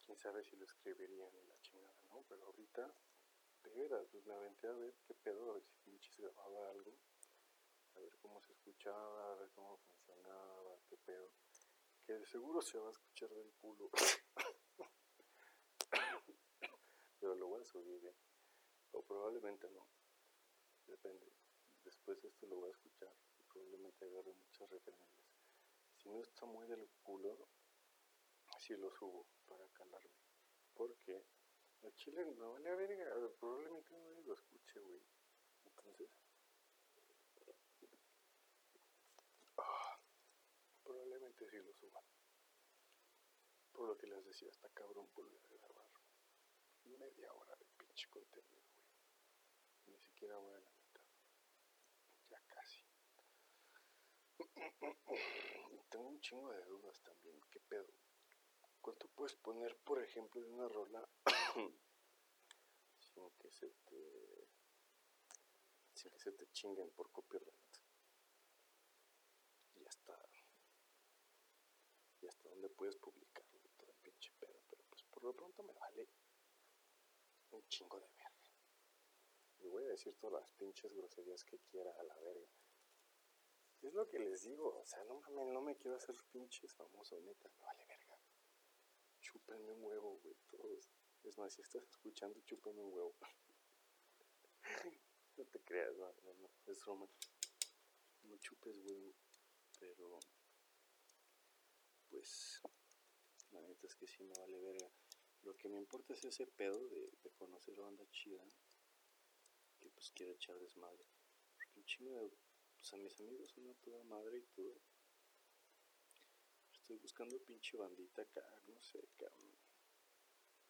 Quién 0.06 0.18
sabe 0.18 0.44
si 0.44 0.56
lo 0.56 0.66
escribirían 0.66 1.36
en 1.36 1.50
la 1.50 1.60
chingada, 1.62 2.04
¿no? 2.10 2.24
Pero 2.30 2.46
ahorita, 2.46 2.94
de 3.64 3.70
veras, 3.72 4.08
pues 4.12 4.26
me 4.26 4.34
aventé 4.34 4.68
a 4.68 4.74
ver 4.74 4.96
qué 5.06 5.14
pedo, 5.16 5.50
a 5.50 5.54
ver 5.56 5.64
si 5.64 5.74
pinches 5.84 6.18
grababa 6.18 6.70
algo, 6.70 6.94
a 7.96 8.00
ver 8.00 8.16
cómo 8.20 8.42
se 8.42 8.54
escuchaba, 8.54 9.32
a 9.32 9.36
ver 9.36 9.50
cómo 9.52 9.78
funcionaba, 9.78 10.80
qué 10.88 10.98
pedo. 10.98 11.32
Que 12.06 12.14
de 12.14 12.26
seguro 12.26 12.62
se 12.62 12.78
va 12.78 12.90
a 12.90 12.92
escuchar 12.92 13.30
del 13.30 13.52
culo. 13.56 13.90
Pero 17.20 17.36
lo 17.36 17.48
voy 17.48 17.62
a 17.62 17.66
subir 17.66 18.00
bien. 18.00 18.16
O 18.92 19.04
probablemente 19.04 19.70
no 19.72 19.88
depende. 20.88 21.34
Después 21.84 22.24
esto 22.24 22.46
lo 22.48 22.58
voy 22.58 22.70
a 22.70 22.74
escuchar 22.74 23.14
y 23.40 23.44
probablemente 23.44 24.06
agarre 24.06 24.34
muchas 24.34 24.70
referencias. 24.70 25.25
Si 26.06 26.12
no 26.12 26.22
está 26.22 26.46
muy 26.46 26.68
del 26.68 26.88
culo, 27.02 27.50
así 28.56 28.76
lo 28.76 28.92
subo 28.92 29.26
para 29.48 29.68
calarme. 29.70 30.12
Porque 30.76 31.26
el 31.82 31.96
chile 31.96 32.24
no 32.38 32.52
vale 32.52 32.70
a 32.70 32.76
verga, 32.76 33.12
probablemente 33.40 33.90
no 33.90 34.22
lo 34.22 34.34
escuche, 34.36 34.80
güey. 34.82 35.02
Entonces, 35.64 36.12
ah, 39.58 40.00
probablemente 40.84 41.50
sí 41.50 41.58
lo 41.58 41.74
suba. 41.74 42.04
Por 43.72 43.88
lo 43.88 43.98
que 43.98 44.06
les 44.06 44.24
decía, 44.26 44.52
está 44.52 44.70
cabrón 44.70 45.10
volver 45.16 45.44
a 45.44 45.58
grabar 45.58 45.90
media 46.84 47.34
hora 47.34 47.56
de 47.56 47.66
pinche 47.80 48.08
contenido, 48.12 48.62
güey. 48.78 49.98
Ni 49.98 50.00
siquiera 50.04 50.38
voy 50.38 50.54
a 50.54 50.60
la 50.60 50.76
Tengo 55.90 56.08
un 56.08 56.20
chingo 56.22 56.52
de 56.52 56.64
dudas 56.66 57.02
también. 57.02 57.40
¿Qué 57.50 57.60
pedo? 57.60 57.88
¿Cuánto 58.82 59.08
puedes 59.10 59.36
poner, 59.36 59.78
por 59.84 60.02
ejemplo, 60.04 60.42
en 60.42 60.54
una 60.54 60.68
rola 60.68 61.08
sin 63.00 63.30
que 63.40 63.52
se 63.52 63.70
te 63.86 64.48
sin 65.94 66.12
que 66.12 66.20
se 66.20 66.32
te 66.34 66.48
chinguen 66.52 66.90
por 66.92 67.12
copyright? 67.12 67.80
Y 69.76 69.86
hasta 69.86 70.20
y 72.22 72.28
hasta 72.28 72.50
dónde 72.50 72.70
puedes 72.70 72.96
publicarlo 72.98 73.60
todo 73.78 73.92
el 73.92 73.98
pinche 73.98 74.32
pedo, 74.40 74.62
pero 74.70 74.84
pues 74.90 75.04
por 75.04 75.24
lo 75.24 75.34
pronto 75.34 75.64
me 75.64 75.74
vale 75.74 76.08
un 77.52 77.68
chingo 77.68 78.00
de 78.00 78.08
verga. 78.08 78.42
Y 79.60 79.68
voy 79.68 79.84
a 79.86 79.90
decir 79.90 80.16
todas 80.20 80.42
las 80.42 80.50
pinches 80.52 80.94
groserías 80.94 81.44
que 81.44 81.60
quiera 81.72 81.92
a 81.92 82.04
la 82.04 82.16
verga. 82.20 82.65
Es 83.86 83.94
lo 83.94 84.10
que 84.10 84.18
les 84.18 84.42
digo, 84.42 84.80
o 84.80 84.84
sea, 84.84 85.04
no 85.04 85.20
mames, 85.20 85.46
no 85.54 85.62
me 85.62 85.78
quiero 85.78 85.98
hacer 85.98 86.16
pinches 86.32 86.74
famoso, 86.74 87.22
neta, 87.22 87.48
me 87.50 87.66
vale 87.66 87.86
verga. 87.86 88.18
Chúpenme 89.22 89.74
un 89.74 89.84
huevo, 89.84 90.20
güey, 90.24 90.36
todos. 90.50 90.90
Es 91.24 91.38
más, 91.38 91.54
si 91.54 91.62
estás 91.62 91.84
escuchando, 91.84 92.42
chúpenme 92.42 92.82
un 92.82 92.92
huevo. 92.92 93.16
no 95.38 95.46
te 95.46 95.62
creas, 95.62 95.96
no, 95.98 96.12
no, 96.24 96.34
no, 96.34 96.50
es 96.66 96.84
broma. 96.84 97.08
No 98.24 98.36
chupes 98.38 98.76
huevo, 98.76 99.16
pero 99.80 100.20
pues 102.10 102.62
la 103.52 103.62
neta 103.62 103.86
es 103.86 103.96
que 103.96 104.08
sí 104.08 104.24
me 104.24 104.34
vale 104.40 104.60
verga. 104.62 104.92
Lo 105.44 105.56
que 105.58 105.70
me 105.70 105.78
importa 105.78 106.16
es 106.16 106.26
ese 106.26 106.48
pedo 106.48 106.88
de, 106.90 107.12
de 107.22 107.30
conocer 107.34 107.76
banda 107.76 108.04
chida 108.10 108.44
que 109.78 109.92
pues 109.92 110.10
quiere 110.10 110.32
echar 110.32 110.58
desmadre. 110.58 111.06
Porque 111.54 111.72
un 111.76 111.86
chingo 111.86 112.16
de 112.16 112.45
pues 112.86 112.94
a 112.94 112.98
mis 112.98 113.20
amigos 113.20 113.50
son 113.50 113.68
a 113.68 113.74
toda 113.74 114.04
madre 114.04 114.38
y 114.38 114.46
todo. 114.54 114.80
Estoy 116.72 116.98
buscando 116.98 117.44
pinche 117.44 117.78
bandita 117.78 118.22
acá, 118.22 118.46
no 118.68 118.80
sé, 118.80 119.00
cabrón. 119.18 119.58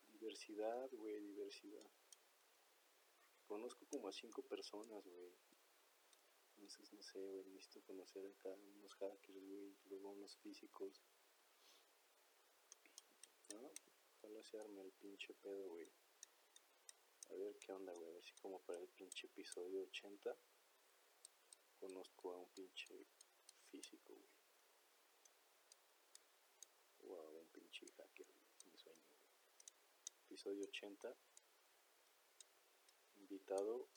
Diversidad, 0.07 0.89
güey, 0.93 1.19
diversidad. 1.19 1.91
Conozco 3.43 3.85
como 3.87 4.07
a 4.07 4.13
cinco 4.13 4.43
personas, 4.43 5.03
güey. 5.03 5.35
Entonces, 6.51 6.93
no 6.93 7.03
sé, 7.03 7.19
güey, 7.19 7.43
necesito 7.47 7.81
conocer 7.81 8.25
acá 8.27 8.49
unos 8.53 8.95
hackers, 8.95 9.43
güey, 9.43 9.75
luego 9.89 10.11
unos 10.11 10.37
físicos. 10.37 11.03
¿No? 13.49 13.73
Ojalá 14.19 14.41
se 14.41 14.57
arme 14.57 14.83
el 14.83 14.93
pinche 14.93 15.33
pedo, 15.33 15.67
güey. 15.67 15.91
A 17.31 17.33
ver 17.33 17.57
qué 17.57 17.73
onda, 17.73 17.91
güey. 17.91 18.07
A 18.07 18.13
ver 18.13 18.23
si 18.23 18.33
como 18.35 18.61
para 18.61 18.79
el 18.79 18.87
pinche 18.87 19.27
episodio 19.27 19.81
80 19.81 20.33
conozco 21.85 22.33
a 22.33 22.37
un 22.37 22.49
pinche 22.49 23.05
físico, 23.69 24.13
güey. 24.15 24.33
O 27.07 27.39
un 27.41 27.47
pinche 27.49 27.85
hacker, 27.95 28.27
mi 28.65 28.77
sueño, 28.77 29.05
güey. 29.07 29.29
Episodio 30.25 30.65
80. 30.65 31.15
Invitado 33.17 33.87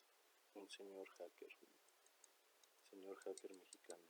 un 0.53 0.69
señor 0.69 1.09
hacker, 1.09 1.57
Señor 2.91 3.17
hacker 3.17 3.53
mexicano. 3.55 4.07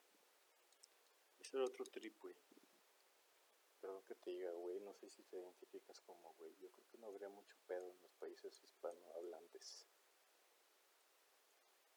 Ese 1.40 1.56
era 1.56 1.66
otro 1.66 1.86
trip, 1.86 2.18
güey. 2.20 2.36
Perdón 3.80 4.04
que 4.04 4.16
te 4.16 4.32
diga, 4.32 4.52
güey, 4.52 4.82
no 4.82 4.94
sé 4.94 5.10
si 5.10 5.24
te 5.24 5.38
identificas 5.38 6.02
como, 6.02 6.34
güey. 6.34 6.54
Yo 6.58 6.70
creo 6.70 6.86
que 6.90 6.98
no 6.98 7.08
habría 7.08 7.30
mucho 7.30 7.56
pedo 7.66 7.92
en 7.92 8.02
los 8.02 8.14
países 8.16 8.62
hispanohablantes. 8.62 9.88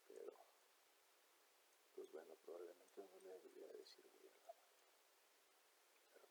Pero, 0.06 0.42
pues 1.94 2.01
bueno, 2.12 2.36
probablemente 2.44 3.04
no 3.08 3.18
le 3.20 3.30
debería 3.30 3.68
decir, 3.72 4.08
güey, 4.20 4.32
Pero. 6.12 6.28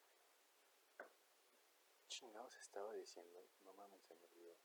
Chingados 2.07 2.55
estaba 2.59 2.93
diciendo, 2.93 3.49
no 3.61 3.73
mames, 3.73 4.03
se 4.03 4.13
me 4.15 4.25
olvidó. 4.25 4.55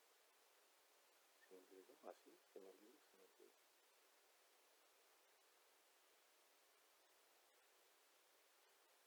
Se 1.40 1.54
me 1.54 1.56
olvidó, 1.58 1.94
así, 2.10 2.30
¿Ah, 2.30 2.46
se 2.52 2.60
me 2.60 2.68
olvidó, 2.68 2.98
se 3.00 3.16
me 3.16 3.24
olvidó. 3.24 3.50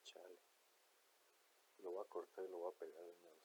Chale. 0.04 0.40
Lo 1.78 1.92
voy 1.92 2.04
a 2.04 2.10
cortar 2.10 2.44
y 2.44 2.48
lo 2.50 2.58
voy 2.58 2.74
a 2.74 2.78
pegar 2.78 3.06
de 3.06 3.16
nuevo. 3.22 3.42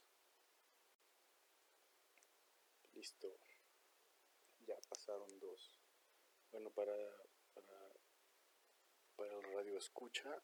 Listo. 2.94 3.38
Ya 4.61 4.78
pasaron 4.88 5.38
dos. 5.38 5.78
Bueno, 6.50 6.71
para, 6.71 6.94
para, 7.52 7.90
para 9.16 9.35
el 9.35 9.42
radio 9.42 9.78
escucha, 9.78 10.42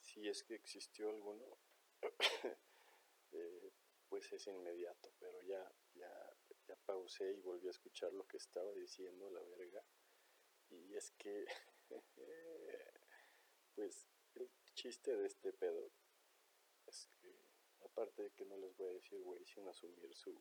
si 0.00 0.28
es 0.28 0.42
que 0.44 0.54
existió 0.54 1.08
alguno, 1.08 1.58
eh, 3.32 3.72
pues 4.08 4.32
es 4.32 4.46
inmediato, 4.46 5.12
pero 5.18 5.40
ya, 5.42 5.72
ya, 5.94 6.36
ya 6.68 6.76
pausé 6.86 7.32
y 7.32 7.40
volví 7.40 7.66
a 7.66 7.70
escuchar 7.70 8.12
lo 8.12 8.26
que 8.26 8.36
estaba 8.36 8.72
diciendo 8.72 9.30
la 9.30 9.42
verga. 9.42 9.84
Y 10.70 10.94
es 10.94 11.12
que, 11.12 11.44
pues, 13.74 14.06
el 14.34 14.50
chiste 14.74 15.16
de 15.16 15.26
este 15.26 15.52
pedo 15.52 15.90
es 16.86 17.08
que, 17.20 17.34
aparte 17.80 18.22
de 18.22 18.30
que 18.32 18.44
no 18.44 18.56
les 18.56 18.76
voy 18.76 18.88
a 18.88 18.94
decir 18.94 19.20
güey 19.22 19.44
sin 19.44 19.66
asumir 19.68 20.14
su, 20.14 20.40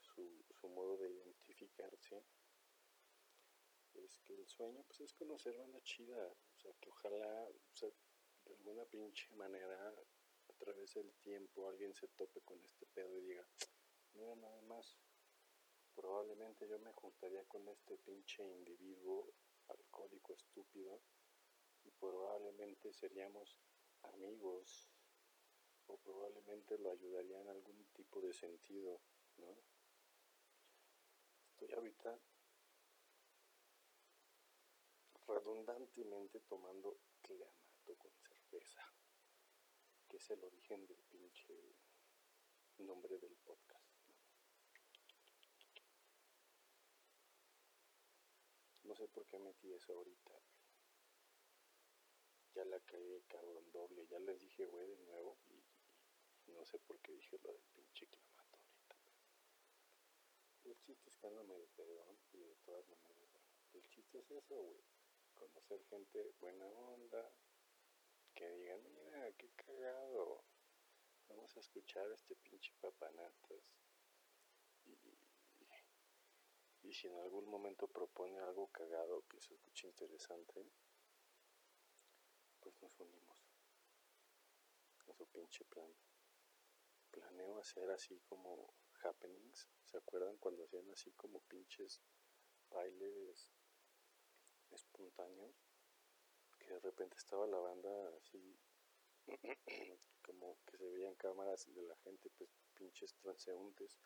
su, 0.00 0.44
su 0.50 0.68
modo 0.68 0.96
de 0.96 1.10
identificarse, 1.10 2.24
es 4.04 4.18
que 4.20 4.34
el 4.34 4.46
sueño 4.46 4.82
pues 4.84 5.00
es 5.00 5.14
conocer 5.14 5.56
banda 5.56 5.80
chida, 5.82 6.26
o 6.26 6.58
sea, 6.58 6.72
que 6.80 6.90
ojalá, 6.90 7.48
o 7.48 7.76
sea, 7.76 7.88
de 8.44 8.54
alguna 8.54 8.84
pinche 8.84 9.32
manera, 9.34 9.94
a 10.48 10.52
través 10.54 10.94
del 10.94 11.12
tiempo, 11.14 11.68
alguien 11.68 11.94
se 11.94 12.08
tope 12.08 12.40
con 12.42 12.62
este 12.64 12.86
pedo 12.86 13.18
y 13.18 13.22
diga, 13.22 13.46
mira 14.14 14.34
nada 14.36 14.62
más, 14.62 14.96
probablemente 15.94 16.68
yo 16.68 16.78
me 16.78 16.92
juntaría 16.92 17.44
con 17.44 17.68
este 17.68 17.96
pinche 17.98 18.44
individuo 18.44 19.32
alcohólico 19.68 20.34
estúpido 20.34 21.00
y 21.84 21.90
probablemente 21.90 22.92
seríamos 22.92 23.58
amigos 24.02 24.88
o 25.86 25.96
probablemente 25.98 26.78
lo 26.78 26.90
ayudaría 26.90 27.40
en 27.40 27.48
algún 27.48 27.86
tipo 27.92 28.20
de 28.20 28.32
sentido, 28.32 29.00
¿no? 29.38 29.56
Estoy 31.50 31.72
ahorita 31.72 32.18
redundantemente 35.26 36.40
tomando 36.40 36.98
clamato 37.22 37.96
con 37.98 38.12
cerveza, 38.18 38.82
que 40.08 40.16
es 40.16 40.30
el 40.30 40.44
origen 40.44 40.86
del 40.86 41.02
pinche 41.04 41.76
nombre 42.78 43.18
del 43.18 43.36
podcast. 43.44 43.84
No 48.84 48.94
sé 48.94 49.08
por 49.08 49.26
qué 49.26 49.38
metí 49.38 49.72
eso 49.72 49.92
ahorita 49.92 50.40
ya 52.56 52.64
la 52.64 52.80
caí 52.80 53.22
cabrón 53.28 53.70
doble, 53.70 54.06
ya 54.06 54.18
les 54.18 54.40
dije 54.40 54.64
güey 54.64 54.86
de 54.86 54.96
nuevo 54.96 55.36
y, 55.44 55.62
no 56.52 56.64
sé 56.64 56.78
por 56.78 56.98
qué 57.00 57.12
dije 57.12 57.38
lo 57.44 57.52
del 57.52 57.66
pinche 57.74 58.06
clamato 58.06 58.56
ahorita. 58.56 58.96
El 60.64 60.78
chiste 60.78 61.10
es 61.10 61.16
que 61.18 61.26
ando 61.26 61.44
medio 61.44 61.68
pedón 61.76 62.18
y 62.32 62.38
de 62.38 62.56
todas 62.64 62.88
maneras, 62.88 63.42
el 63.74 63.82
chiste 63.90 64.20
es 64.20 64.30
eso, 64.30 64.56
güey, 64.56 64.82
conocer 65.36 65.84
gente 65.84 66.34
buena 66.40 66.66
onda, 66.66 67.32
que 68.34 68.48
digan, 68.50 68.82
mira, 68.94 69.32
qué 69.32 69.50
cagado, 69.50 70.44
vamos 71.28 71.56
a 71.56 71.60
escuchar 71.60 72.10
a 72.10 72.14
este 72.14 72.34
pinche 72.36 72.72
papanatas. 72.80 73.62
Y, 76.82 76.92
si 76.92 77.08
en 77.08 77.18
algún 77.18 77.46
momento 77.48 77.88
propone 77.88 78.38
algo 78.38 78.68
cagado 78.68 79.22
que 79.28 79.40
se 79.40 79.54
escuche 79.54 79.86
interesante, 79.86 80.64
pues 82.60 82.80
nos 82.80 82.98
unimos 83.00 83.44
a 85.08 85.12
su 85.12 85.26
pinche 85.26 85.64
plan. 85.66 85.92
Planeo 87.10 87.58
hacer 87.58 87.90
así 87.90 88.18
como 88.28 88.72
happenings. 89.02 89.68
¿Se 89.84 89.98
acuerdan 89.98 90.38
cuando 90.38 90.64
hacían 90.64 90.90
así 90.90 91.12
como 91.12 91.40
pinches 91.40 92.00
bailes 92.70 93.50
espontáneos? 94.76 95.54
Que 96.58 96.72
de 96.72 96.80
repente 96.80 97.16
estaba 97.16 97.46
la 97.46 97.58
banda 97.58 97.90
así 98.18 98.58
como 100.22 100.58
que 100.66 100.76
se 100.76 100.86
veían 100.88 101.14
cámaras 101.16 101.66
de 101.74 101.82
la 101.82 101.96
gente, 101.96 102.30
pues 102.38 102.50
pinches 102.74 103.14
transeúntes 103.14 103.98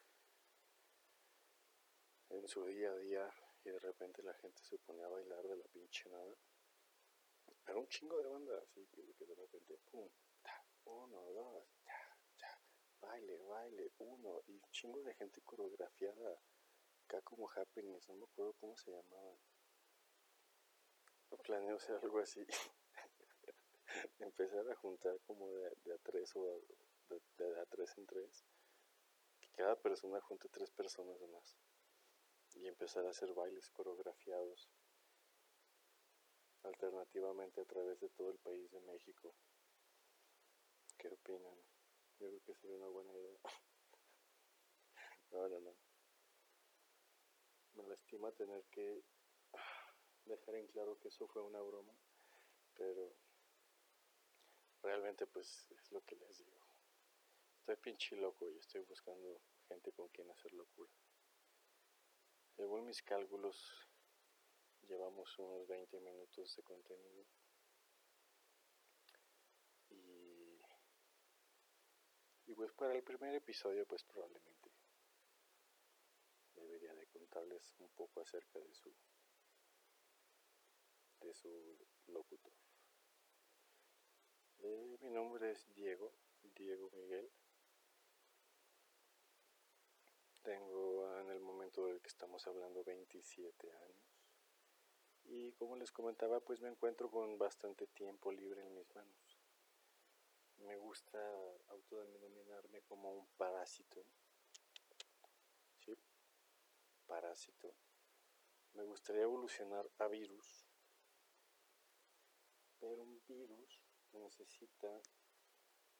en 2.30 2.46
su 2.48 2.64
día 2.66 2.90
a 2.90 2.96
día 2.96 3.34
y 3.64 3.70
de 3.70 3.78
repente 3.78 4.22
la 4.22 4.34
gente 4.34 4.62
se 4.62 4.78
ponía 4.78 5.06
a 5.06 5.10
bailar 5.10 5.46
de 5.46 5.56
la 5.56 5.64
pinche 5.64 6.08
nada 6.08 6.36
era 7.70 7.78
un 7.78 7.88
chingo 7.88 8.16
de 8.18 8.28
banda, 8.28 8.58
así 8.58 8.84
que, 8.86 9.02
de 9.02 9.34
repente, 9.34 9.78
pum, 9.90 10.08
ta, 10.42 10.64
uno, 10.86 11.20
dos, 11.32 11.68
ta, 11.84 12.18
ta, 12.36 12.60
baile, 13.00 13.36
baile, 13.36 13.92
uno, 13.98 14.42
y 14.48 14.54
un 14.54 14.70
chingo 14.72 15.00
de 15.02 15.14
gente 15.14 15.40
coreografiada, 15.42 16.40
acá 17.04 17.22
como 17.22 17.48
happenings, 17.50 18.08
no 18.08 18.16
me 18.16 18.24
acuerdo 18.24 18.54
cómo 18.54 18.76
se 18.76 18.90
llamaban. 18.90 19.38
Planeo 21.38 21.76
hacer 21.76 21.96
algo 22.02 22.18
así. 22.20 22.46
Empezar 24.18 24.70
a 24.70 24.76
juntar 24.76 25.18
como 25.26 25.50
de, 25.52 25.70
de 25.84 25.94
a 25.94 25.98
tres 25.98 26.34
o 26.36 26.44
de, 27.08 27.20
de, 27.38 27.60
a 27.60 27.66
tres 27.66 27.96
en 27.98 28.06
tres. 28.06 28.44
Que 29.40 29.50
cada 29.50 29.76
persona 29.76 30.20
junte 30.20 30.48
tres 30.48 30.70
personas 30.70 31.20
más. 31.32 31.56
Y 32.54 32.66
empezar 32.66 33.06
a 33.06 33.10
hacer 33.10 33.32
bailes 33.32 33.70
coreografiados 33.70 34.68
alternativamente 36.62 37.60
a 37.60 37.64
través 37.64 37.98
de 38.00 38.10
todo 38.10 38.30
el 38.30 38.38
país 38.38 38.70
de 38.70 38.80
México. 38.80 39.34
¿Qué 40.98 41.08
opinan? 41.08 41.56
Yo 42.18 42.28
creo 42.28 42.40
que 42.42 42.54
sería 42.54 42.76
una 42.76 42.88
buena 42.88 43.12
idea. 43.12 43.38
no, 45.30 45.48
no, 45.48 45.60
no. 45.60 45.74
Me 47.74 47.84
lastima 47.84 48.30
tener 48.32 48.64
que 48.70 49.02
dejar 50.24 50.54
en 50.54 50.66
claro 50.68 50.98
que 50.98 51.08
eso 51.08 51.26
fue 51.28 51.42
una 51.42 51.60
broma, 51.60 51.94
pero 52.76 53.12
realmente 54.82 55.26
pues 55.26 55.66
es 55.70 55.92
lo 55.92 56.02
que 56.04 56.16
les 56.16 56.38
digo. 56.38 56.58
Estoy 57.58 57.76
pinche 57.76 58.16
loco 58.16 58.50
y 58.50 58.58
estoy 58.58 58.82
buscando 58.82 59.40
gente 59.68 59.92
con 59.92 60.08
quien 60.08 60.30
hacer 60.30 60.52
locura. 60.52 60.90
Según 62.56 62.86
mis 62.86 63.02
cálculos, 63.02 63.88
llevamos 64.88 65.38
unos 65.38 65.66
20 65.68 66.00
minutos 66.00 66.56
de 66.56 66.62
contenido 66.62 67.24
y, 69.90 70.60
y 72.46 72.54
pues 72.54 72.72
para 72.72 72.94
el 72.94 73.02
primer 73.02 73.34
episodio 73.34 73.86
pues 73.86 74.02
probablemente 74.04 74.70
debería 76.54 76.94
de 76.94 77.06
contarles 77.06 77.74
un 77.78 77.88
poco 77.90 78.20
acerca 78.20 78.58
de 78.58 78.74
su 78.74 78.92
de 81.20 81.34
su 81.34 81.76
locutor 82.06 82.52
Eh, 84.58 84.98
mi 85.00 85.10
nombre 85.10 85.52
es 85.52 85.72
Diego, 85.74 86.12
Diego 86.54 86.90
Miguel. 86.90 87.30
Tengo 90.42 91.18
en 91.20 91.30
el 91.30 91.40
momento 91.40 91.86
del 91.86 92.00
que 92.00 92.08
estamos 92.08 92.46
hablando 92.46 92.84
27 92.84 93.72
años. 93.72 94.20
Y 95.24 95.52
como 95.52 95.76
les 95.76 95.92
comentaba, 95.92 96.40
pues 96.40 96.60
me 96.60 96.68
encuentro 96.68 97.10
con 97.10 97.38
bastante 97.38 97.86
tiempo 97.86 98.32
libre 98.32 98.62
en 98.62 98.74
mis 98.74 98.94
manos. 98.94 99.40
Me 100.58 100.76
gusta 100.76 101.18
autodenominarme 101.68 102.82
como 102.82 103.12
un 103.12 103.26
parásito. 103.38 104.04
¿Sí? 105.78 105.96
Parásito. 107.06 107.74
Me 108.74 108.84
gustaría 108.84 109.22
evolucionar 109.22 109.90
a 109.98 110.06
virus. 110.08 110.69
Pero 112.80 113.02
un 113.02 113.22
virus 113.28 113.82
necesita, 114.12 114.88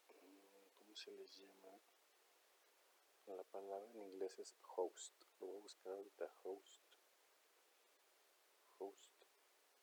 mm, 0.09 0.79
¿cómo 0.79 0.97
se 0.97 1.13
les 1.13 1.37
llama? 1.37 1.79
La 3.27 3.45
palabra 3.45 3.91
en 3.91 4.03
inglés 4.03 4.39
es 4.39 4.57
host. 4.77 5.15
Lo 5.39 5.47
voy 5.47 5.57
a 5.57 5.61
buscar 5.61 5.93
ahorita, 5.93 6.35
host. 6.43 6.83
Host. 8.79 9.25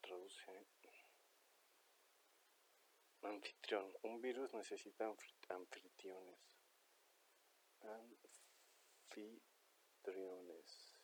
Traduce. 0.01 0.67
Anfitrión. 3.21 3.93
Un 4.03 4.19
virus 4.21 4.53
necesita 4.53 5.13
anfitriones. 5.49 6.57
Anfitriones. 9.09 10.97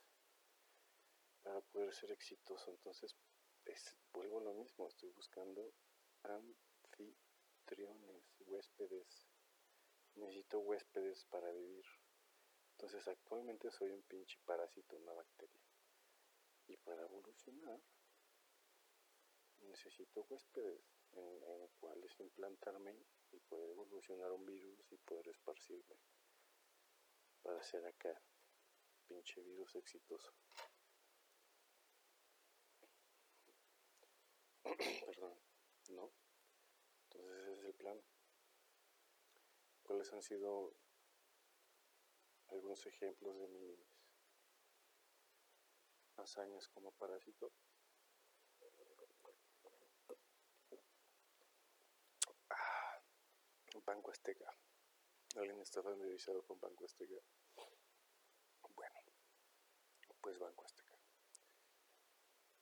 Para 1.43 1.61
poder 1.61 1.93
ser 1.93 2.11
exitoso. 2.11 2.71
Entonces, 2.71 3.15
vuelvo 4.13 4.39
a 4.39 4.43
lo 4.43 4.53
mismo. 4.53 4.87
Estoy 4.87 5.09
buscando 5.11 5.73
anfitriones, 6.23 8.23
huéspedes. 8.39 9.27
Necesito 10.15 10.59
huéspedes 10.59 11.25
para 11.25 11.51
vivir. 11.51 11.85
Entonces 12.71 13.07
actualmente 13.07 13.71
soy 13.71 13.91
un 13.91 14.03
pinche 14.03 14.39
parásito, 14.45 14.97
una 14.97 15.13
bacteria. 15.13 15.61
Y 16.67 16.77
para 16.77 17.03
evolucionar 17.03 17.79
necesito 19.61 20.25
huéspedes 20.29 20.83
en, 21.13 21.43
en 21.43 21.67
cuales 21.79 22.19
implantarme 22.19 22.95
y 23.31 23.39
poder 23.39 23.71
evolucionar 23.71 24.31
un 24.31 24.45
virus 24.45 24.79
y 24.91 24.97
poder 24.97 25.29
esparcirme. 25.29 25.97
Para 27.41 27.63
ser 27.63 27.85
acá 27.85 28.21
pinche 29.07 29.41
virus 29.41 29.75
exitoso. 29.75 30.33
Perdón, 35.05 35.39
¿no? 35.89 36.11
Entonces 37.09 37.37
ese 37.41 37.53
es 37.53 37.65
el 37.65 37.73
plan. 37.75 38.01
¿Cuáles 39.83 40.11
han 40.13 40.23
sido 40.23 40.73
algunos 42.47 42.85
ejemplos 42.85 43.37
de 43.39 43.47
mis 43.47 43.79
hazañas 46.17 46.67
como 46.69 46.91
parásito. 46.91 47.51
Ah, 52.49 53.01
Banco 53.85 54.11
Azteca. 54.11 54.55
¿Alguien 55.35 55.59
está 55.61 55.81
familiarizado 55.81 56.45
con 56.45 56.59
Banco 56.59 56.85
Azteca? 56.85 57.15
Bueno, 58.75 58.99
pues 60.21 60.37
Banco 60.37 60.65
Azteca. 60.65 60.97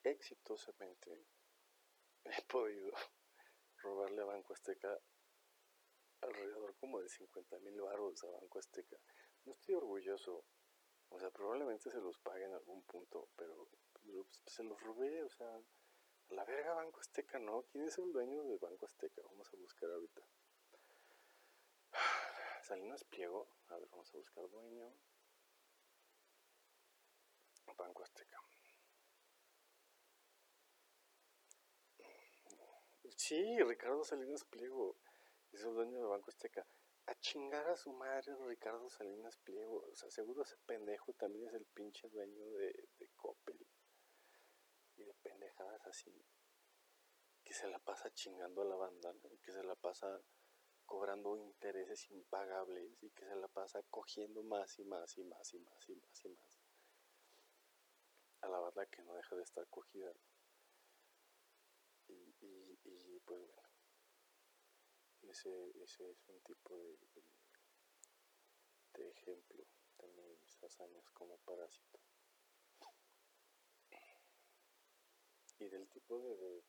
Exitosamente 0.03 1.25
he 2.25 2.41
podido 2.43 2.91
robarle 3.77 4.21
a 4.21 4.25
Banco 4.25 4.53
Azteca 4.53 4.97
alrededor 6.21 6.75
como 6.75 7.01
de 7.01 7.09
50 7.09 7.59
mil 7.59 7.81
baros 7.81 8.23
a 8.23 8.27
Banco 8.27 8.59
Azteca 8.59 8.97
no 9.45 9.53
estoy 9.53 9.75
orgulloso. 9.75 10.45
O 11.09 11.19
sea, 11.19 11.29
probablemente 11.29 11.89
se 11.91 11.99
los 11.99 12.17
pague 12.19 12.45
en 12.45 12.53
algún 12.53 12.83
punto, 12.83 13.29
pero, 13.35 13.67
pues, 13.93 14.41
se 14.45 14.63
los 14.63 14.79
robé, 14.81 15.23
o 15.23 15.29
sea, 15.29 15.47
a 15.55 16.33
la 16.33 16.45
verga 16.45 16.73
Banco 16.73 16.99
Azteca, 17.01 17.39
¿no? 17.39 17.63
¿Quién 17.63 17.85
es 17.85 17.97
el 17.97 18.11
dueño 18.13 18.43
del 18.43 18.59
Banco 18.59 18.85
Azteca? 18.85 19.21
Vamos 19.23 19.51
a 19.53 19.57
buscar 19.57 19.89
ahorita. 19.91 20.21
Salinas 22.63 23.03
Pliego, 23.03 23.47
a 23.67 23.77
ver, 23.77 23.87
vamos 23.89 24.13
a 24.13 24.17
buscar 24.17 24.49
dueño. 24.49 24.93
Banco 27.77 28.03
Azteca. 28.03 28.37
Sí, 33.31 33.57
Ricardo 33.63 34.03
Salinas 34.03 34.43
Pliego 34.43 34.97
es 35.53 35.63
el 35.63 35.73
dueño 35.73 35.99
del 35.99 36.09
Banco 36.09 36.29
Azteca 36.29 36.67
a 37.05 37.15
chingar 37.15 37.65
a 37.69 37.77
su 37.77 37.93
madre 37.93 38.35
Ricardo 38.45 38.89
Salinas 38.89 39.37
Pliego. 39.37 39.85
O 39.89 39.95
sea, 39.95 40.11
seguro 40.11 40.43
ese 40.43 40.57
pendejo 40.65 41.13
también 41.13 41.47
es 41.47 41.53
el 41.53 41.65
pinche 41.67 42.09
dueño 42.09 42.45
de, 42.49 42.89
de 42.99 43.07
Coppel. 43.15 43.65
Y 44.97 45.03
de 45.05 45.13
pendejadas 45.13 45.87
así. 45.87 46.13
Que 47.45 47.53
se 47.53 47.69
la 47.69 47.79
pasa 47.79 48.13
chingando 48.13 48.63
a 48.63 48.65
la 48.65 48.75
banda, 48.75 49.13
que 49.41 49.53
se 49.53 49.63
la 49.63 49.75
pasa 49.75 50.21
cobrando 50.85 51.37
intereses 51.37 52.11
impagables 52.11 53.01
y 53.01 53.11
que 53.11 53.23
se 53.23 53.35
la 53.37 53.47
pasa 53.47 53.81
cogiendo 53.89 54.43
más 54.43 54.77
y 54.77 54.83
más 54.83 55.17
y 55.17 55.23
más 55.23 55.53
y 55.53 55.59
más 55.59 55.87
y 55.87 55.95
más 55.95 56.25
y 56.25 56.29
más. 56.31 56.59
A 58.41 58.49
la 58.49 58.59
banda 58.59 58.85
que 58.87 59.01
no 59.03 59.13
deja 59.13 59.37
de 59.37 59.43
estar 59.43 59.65
cogida. 59.69 60.11
Y, 62.11 62.35
y, 62.41 62.77
pues 62.83 63.07
bueno 63.25 63.71
ese, 65.29 65.49
ese 65.81 66.11
es 66.11 66.27
un 66.27 66.41
tipo 66.41 66.77
de, 66.77 66.97
de, 68.93 69.09
ejemplo 69.09 69.65
de 69.99 70.35
mis 70.41 70.63
hazañas 70.63 71.09
como 71.11 71.37
parásito. 71.39 71.99
Y 75.59 75.69
del 75.69 75.87
tipo 75.89 76.19
de, 76.19 76.63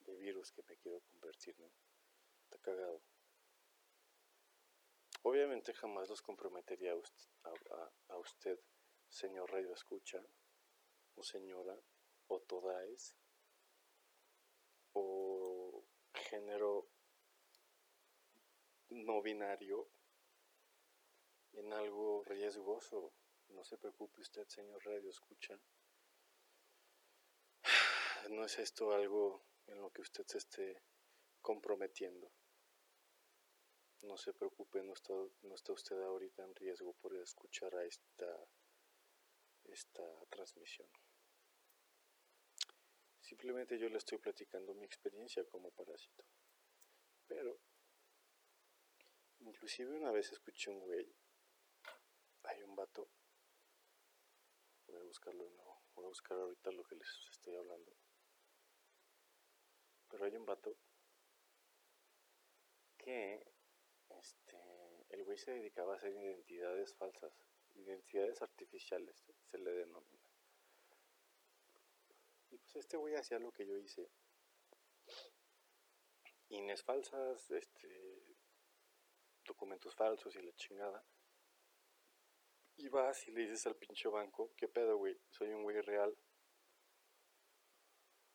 de, 0.00 0.16
virus 0.16 0.52
que 0.52 0.62
me 0.68 0.76
quiero 0.76 1.00
convertir, 1.00 1.58
¿no? 1.58 1.72
Está 2.44 2.58
cagado. 2.58 3.02
Obviamente 5.22 5.72
jamás 5.72 6.08
los 6.10 6.20
comprometería 6.20 6.92
a 6.92 6.96
usted, 6.96 7.30
a, 7.44 7.92
a 8.08 8.18
usted 8.18 8.60
señor 9.08 9.50
radio 9.50 9.72
escucha, 9.72 10.22
o 11.14 11.22
señora, 11.22 11.78
o 12.28 12.40
todáis, 12.40 13.16
o 14.94 15.84
género 16.14 16.88
no 18.90 19.22
binario 19.22 19.88
en 21.52 21.72
algo 21.72 22.22
riesgoso. 22.24 23.12
No 23.48 23.64
se 23.64 23.76
preocupe 23.76 24.20
usted, 24.20 24.46
señor 24.48 24.84
Radio 24.84 25.10
Escucha. 25.10 25.58
No 28.30 28.44
es 28.44 28.58
esto 28.58 28.92
algo 28.92 29.44
en 29.66 29.80
lo 29.82 29.90
que 29.90 30.02
usted 30.02 30.24
se 30.26 30.38
esté 30.38 30.82
comprometiendo. 31.40 32.32
No 34.02 34.16
se 34.16 34.32
preocupe, 34.32 34.82
no 34.82 34.92
está, 34.92 35.14
no 35.42 35.54
está 35.54 35.72
usted 35.72 36.00
ahorita 36.00 36.42
en 36.44 36.54
riesgo 36.54 36.92
por 36.94 37.14
escuchar 37.16 37.74
a 37.74 37.84
esta, 37.84 38.48
esta 39.64 40.04
transmisión. 40.28 40.88
Simplemente 43.32 43.78
yo 43.78 43.88
le 43.88 43.96
estoy 43.96 44.18
platicando 44.18 44.74
mi 44.74 44.84
experiencia 44.84 45.42
como 45.46 45.70
parásito. 45.70 46.22
Pero 47.26 47.58
Inclusive 49.44 49.96
una 49.96 50.12
vez 50.12 50.30
escuché 50.30 50.70
un 50.70 50.78
güey, 50.80 51.12
hay 52.44 52.62
un 52.62 52.76
vato, 52.76 53.08
voy 54.86 54.96
a 55.00 55.02
buscarlo 55.02 55.44
de 55.44 55.50
nuevo, 55.50 55.82
voy 55.94 56.04
a 56.04 56.08
buscar 56.08 56.38
ahorita 56.38 56.70
lo 56.70 56.84
que 56.84 56.94
les 56.94 57.08
estoy 57.28 57.56
hablando. 57.56 57.92
Pero 60.08 60.24
hay 60.24 60.36
un 60.36 60.46
vato 60.46 60.76
que 62.96 63.52
este, 64.10 65.06
el 65.08 65.24
güey 65.24 65.38
se 65.38 65.50
dedicaba 65.50 65.94
a 65.94 65.96
hacer 65.96 66.12
identidades 66.12 66.94
falsas, 66.94 67.32
identidades 67.74 68.42
artificiales, 68.42 69.24
se 69.50 69.58
le 69.58 69.72
denomina. 69.72 70.21
Pues 72.72 72.86
este 72.86 72.96
güey 72.96 73.14
hacía 73.14 73.38
lo 73.38 73.52
que 73.52 73.66
yo 73.66 73.76
hice. 73.76 74.10
Ines 76.48 76.82
falsas, 76.82 77.50
este, 77.50 78.36
documentos 79.44 79.94
falsos 79.94 80.34
y 80.36 80.42
la 80.42 80.52
chingada. 80.54 81.04
Y 82.76 82.88
vas 82.88 83.28
y 83.28 83.32
le 83.32 83.42
dices 83.42 83.66
al 83.66 83.76
pinche 83.76 84.08
banco, 84.08 84.52
¿qué 84.56 84.68
pedo, 84.68 84.96
güey? 84.96 85.20
Soy 85.30 85.50
un 85.50 85.62
güey 85.62 85.80
real. 85.82 86.16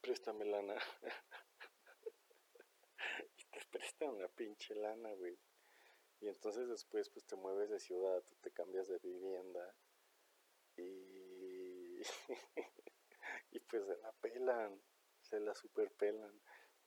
Préstame 0.01 0.45
lana. 0.45 0.77
y 3.37 3.43
te 3.45 3.65
prestan 3.71 4.09
una 4.09 4.27
pinche 4.29 4.75
lana, 4.75 5.13
güey. 5.13 5.39
Y 6.19 6.27
entonces 6.27 6.67
después 6.67 7.09
pues 7.09 7.25
te 7.25 7.35
mueves 7.35 7.69
de 7.69 7.79
ciudad, 7.79 8.23
te 8.41 8.51
cambias 8.51 8.87
de 8.87 8.97
vivienda 8.99 9.75
y, 10.75 12.01
y 13.51 13.59
pues 13.59 13.85
se 13.85 13.97
la 13.97 14.11
pelan, 14.13 14.81
se 15.21 15.39
la 15.39 15.53
super 15.55 15.91
pelan 15.91 16.41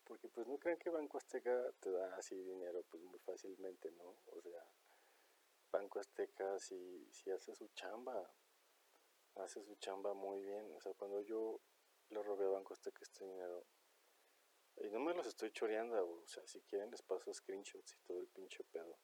Porque 0.04 0.28
pues 0.28 0.46
no 0.46 0.58
crean 0.58 0.78
que 0.78 0.90
Banco 0.90 1.18
Azteca 1.18 1.72
te 1.80 1.90
da 1.90 2.16
así 2.16 2.36
dinero 2.36 2.82
pues 2.90 3.02
muy 3.02 3.18
fácilmente, 3.20 3.90
¿no? 3.92 4.16
O 4.26 4.40
sea, 4.42 4.64
Banco 5.72 6.00
Azteca 6.00 6.58
si, 6.58 7.06
si 7.12 7.30
hace 7.30 7.54
su 7.54 7.68
chamba, 7.68 8.32
hace 9.36 9.62
su 9.62 9.76
chamba 9.76 10.14
muy 10.14 10.40
bien. 10.40 10.72
O 10.72 10.80
sea, 10.80 10.94
cuando 10.94 11.22
yo 11.22 11.60
le 12.08 12.22
robé 12.22 12.46
a 12.46 12.50
Banco 12.50 12.74
Azteca 12.74 12.98
este 13.02 13.24
dinero, 13.24 13.64
y 14.82 14.88
no 14.90 15.00
me 15.00 15.14
los 15.14 15.26
estoy 15.26 15.52
choreando, 15.52 15.94
o 16.08 16.26
sea, 16.26 16.46
si 16.46 16.60
quieren 16.62 16.90
les 16.90 17.02
paso 17.02 17.32
screenshots 17.32 17.94
y 17.94 17.98
todo 18.06 18.18
el 18.20 18.28
pinche 18.28 18.64
pedo. 18.64 18.98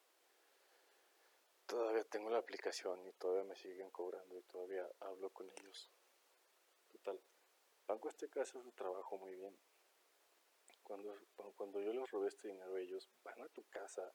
Todavía 1.67 2.03
tengo 2.05 2.29
la 2.29 2.39
aplicación 2.39 3.05
y 3.05 3.11
todavía 3.13 3.43
me 3.43 3.55
siguen 3.55 3.91
cobrando 3.91 4.37
y 4.37 4.43
todavía 4.43 4.89
hablo 5.01 5.29
con 5.29 5.49
ellos. 5.51 5.91
Banco 7.87 8.09
Azteca 8.09 8.41
hace 8.41 8.61
su 8.61 8.73
trabajo 8.73 9.17
muy 9.17 9.33
bien. 9.35 9.57
Cuando, 10.83 11.17
cuando 11.55 11.79
yo 11.79 11.93
les 11.93 12.11
robé 12.11 12.27
este 12.27 12.49
dinero, 12.49 12.77
ellos 12.77 13.09
van 13.23 13.41
a 13.41 13.47
tu 13.47 13.63
casa, 13.69 14.13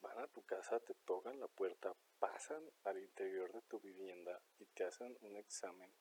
van 0.00 0.20
a 0.20 0.28
tu 0.28 0.44
casa, 0.44 0.78
te 0.78 0.94
tocan 1.04 1.40
la 1.40 1.48
puerta, 1.48 1.92
pasan 2.20 2.70
al 2.84 2.98
interior 2.98 3.52
de 3.52 3.62
tu 3.62 3.80
vivienda 3.80 4.40
y 4.60 4.66
te 4.66 4.84
hacen 4.84 5.18
un 5.22 5.36
examen 5.36 5.92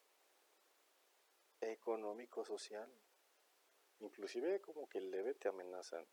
económico-social. 1.62 2.92
Inclusive 4.00 4.62
como 4.62 4.88
que 4.88 5.02
leve 5.02 5.34
te 5.34 5.48
amenazan. 5.48 6.08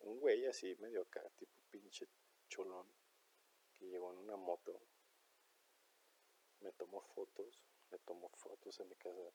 Un 0.00 0.18
güey 0.18 0.46
así 0.46 0.74
medio 0.76 1.02
acá, 1.02 1.28
tipo 1.36 1.60
pinche 1.70 2.08
cholón, 2.48 2.86
que 3.74 3.84
llegó 3.84 4.12
en 4.12 4.18
una 4.18 4.36
moto. 4.36 4.80
Me 6.60 6.72
tomó 6.72 7.02
fotos, 7.02 7.62
me 7.90 7.98
tomó 7.98 8.30
fotos 8.30 8.80
en 8.80 8.88
mi 8.88 8.96
casa. 8.96 9.30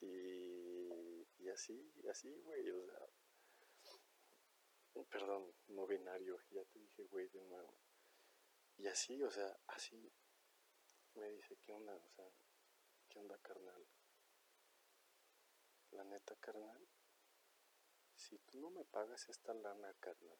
Y, 0.00 1.26
y 1.38 1.48
así, 1.48 1.92
así, 2.10 2.36
güey, 2.40 2.70
o 2.70 2.86
sea. 2.86 3.08
Perdón, 5.10 5.54
no 5.68 5.86
binario, 5.86 6.40
ya 6.50 6.64
te 6.64 6.78
dije, 6.78 7.04
güey, 7.04 7.28
de 7.28 7.42
nuevo. 7.42 7.78
Y 8.76 8.86
así, 8.86 9.22
o 9.22 9.30
sea, 9.30 9.58
así 9.68 10.12
me 11.14 11.30
dice, 11.30 11.56
¿qué 11.58 11.72
onda? 11.72 11.94
O 11.94 12.08
sea, 12.10 12.24
¿qué 13.08 13.18
onda, 13.18 13.38
carnal? 13.38 13.86
La 15.92 16.04
neta, 16.04 16.36
carnal, 16.36 16.86
si 18.16 18.38
tú 18.38 18.58
no 18.60 18.70
me 18.70 18.84
pagas 18.84 19.28
esta 19.28 19.54
lana, 19.54 19.94
carnal, 20.00 20.38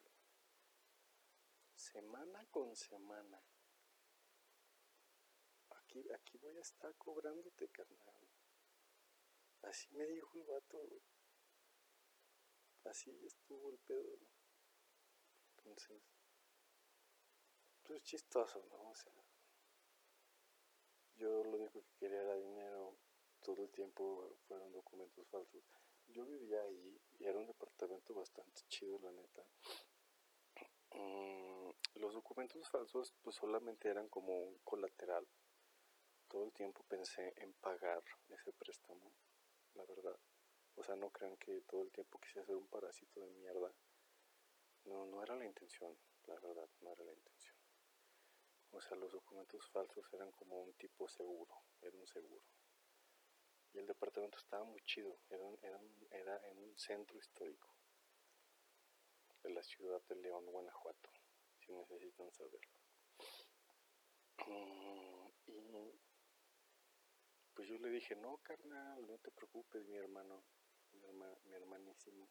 semana 1.75 2.45
con 2.51 2.75
semana, 2.75 3.40
aquí, 5.71 6.05
aquí 6.12 6.37
voy 6.38 6.57
a 6.59 6.61
estar 6.61 6.95
cobrándote, 6.97 7.69
carnal. 7.69 8.36
Así 9.66 9.88
me 9.94 10.07
dijo 10.07 10.38
el 10.38 10.44
vato, 10.44 10.81
Así 12.85 13.11
estuvo 13.26 13.70
el 13.70 13.79
pedo, 13.79 14.16
Entonces, 15.57 16.00
pues 17.83 18.00
chistoso, 18.05 18.64
¿no? 18.70 18.90
O 18.90 18.94
sea, 18.94 19.12
yo 21.16 21.42
lo 21.42 21.57
único 21.57 21.83
que 21.83 21.96
quería 21.98 22.22
era 22.22 22.37
dinero, 22.37 22.96
todo 23.42 23.64
el 23.64 23.70
tiempo 23.70 24.37
fueron 24.46 24.72
documentos 24.72 25.26
falsos. 25.29 25.64
Yo 26.07 26.24
vivía 26.24 26.62
ahí 26.62 27.00
y 27.18 27.24
era 27.24 27.37
un 27.37 27.46
departamento 27.46 28.14
bastante 28.14 28.62
chido, 28.68 29.00
la 29.00 29.11
neta. 29.11 29.44
Mm, 30.92 31.70
los 31.96 32.14
documentos 32.14 32.68
falsos 32.70 33.12
pues 33.20 33.35
solamente 33.35 33.88
eran 33.88 34.09
como 34.09 34.33
un 34.33 34.59
colateral. 34.59 35.26
Todo 36.29 36.44
el 36.44 36.52
tiempo 36.52 36.85
pensé 36.85 37.35
en 37.37 37.52
pagar 37.55 38.05
ese 38.29 38.52
préstamo, 38.52 39.12
la 39.77 39.85
verdad. 39.85 40.19
O 40.75 40.83
sea, 40.83 40.97
no 40.97 41.11
crean 41.11 41.37
que 41.37 41.61
todo 41.62 41.83
el 41.83 41.91
tiempo 41.91 42.19
quise 42.19 42.41
hacer 42.41 42.57
un 42.57 42.67
parásito 42.69 43.21
de 43.21 43.31
mierda. 43.31 43.73
No, 44.85 45.07
no 45.07 45.23
era 45.23 45.37
la 45.37 45.47
intención, 45.47 45.97
la 46.27 46.35
verdad, 46.35 46.69
no 46.81 46.93
era 46.93 47.05
la 47.05 47.12
intención. 47.12 47.57
O 48.73 48.81
sea, 48.81 48.97
los 48.97 49.12
documentos 49.12 49.67
falsos 49.71 50.07
eran 50.12 50.31
como 50.33 50.61
un 50.62 50.73
tipo 50.75 51.09
seguro, 51.09 51.62
era 51.81 51.97
un 51.97 52.07
seguro. 52.07 52.43
Y 53.73 53.79
el 53.79 53.87
departamento 53.87 54.39
estaba 54.39 54.65
muy 54.65 54.83
chido, 54.83 55.19
era, 55.31 55.49
era, 55.62 55.81
era 56.11 56.49
en 56.49 56.59
un 56.59 56.77
centro 56.79 57.19
histórico 57.19 57.69
de 59.43 59.51
la 59.51 59.62
ciudad 59.62 60.03
de 60.09 60.17
León, 60.17 60.45
Guanajuato, 60.47 61.11
si 61.59 61.73
necesitan 61.73 62.31
saberlo. 62.33 62.77
Mm, 64.47 65.29
y 65.47 65.93
pues 67.57 67.69
yo 67.69 67.79
le 67.79 67.88
dije, 67.88 68.14
no, 68.16 68.37
carnal, 68.42 69.07
no 69.07 69.16
te 69.19 69.31
preocupes, 69.31 69.87
mi 69.87 69.97
hermano, 69.97 70.45
mi, 70.92 71.09
mi 71.45 71.55
hermanísimo. 71.55 72.29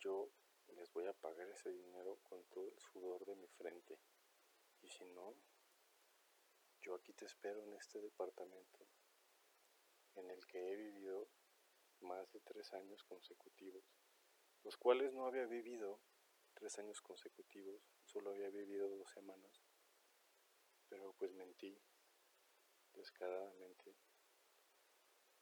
Yo 0.00 0.28
les 0.74 0.92
voy 0.92 1.06
a 1.06 1.12
pagar 1.12 1.48
ese 1.48 1.70
dinero 1.70 2.18
con 2.24 2.44
todo 2.46 2.68
el 2.68 2.78
sudor 2.80 3.24
de 3.24 3.36
mi 3.36 3.46
frente. 3.46 4.00
Y 4.82 4.88
si 4.88 5.04
no, 5.04 5.36
yo 6.80 6.96
aquí 6.96 7.12
te 7.12 7.26
espero 7.26 7.62
en 7.62 7.74
este 7.74 8.00
departamento 8.00 8.88
en 10.16 10.30
el 10.30 10.44
que 10.46 10.72
he 10.72 10.76
vivido 10.76 11.28
más 12.00 12.28
de 12.32 12.40
tres 12.40 12.72
años 12.72 13.04
consecutivos, 13.04 13.84
los 14.64 14.76
cuales 14.76 15.14
no 15.14 15.26
había 15.26 15.46
vivido 15.46 16.00
tres 16.54 16.76
años 16.80 17.00
consecutivos, 17.00 17.80
solo 18.02 18.30
había 18.30 18.50
vivido 18.50 18.88
dos 18.88 19.10
semanas, 19.10 19.62
pero 20.88 21.12
pues 21.12 21.32
mentí 21.34 21.80
descaradamente. 22.94 23.94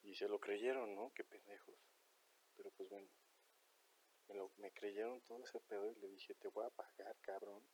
Y 0.03 0.15
se 0.15 0.29
lo 0.29 0.41
creyeron, 0.41 0.95
¿no? 0.95 1.13
Qué 1.15 1.25
pendejos. 1.25 1.77
Pero 2.57 2.71
pues 2.73 2.89
bueno, 2.89 3.09
me, 4.29 4.35
lo, 4.35 4.53
me 4.59 4.73
creyeron 4.73 5.21
todo 5.23 5.43
ese 5.45 5.61
pedo 5.61 5.91
y 5.91 5.95
le 5.97 6.09
dije, 6.09 6.35
te 6.35 6.49
voy 6.49 6.67
a 6.67 6.71
pagar, 6.71 7.17
cabrón. 7.21 7.67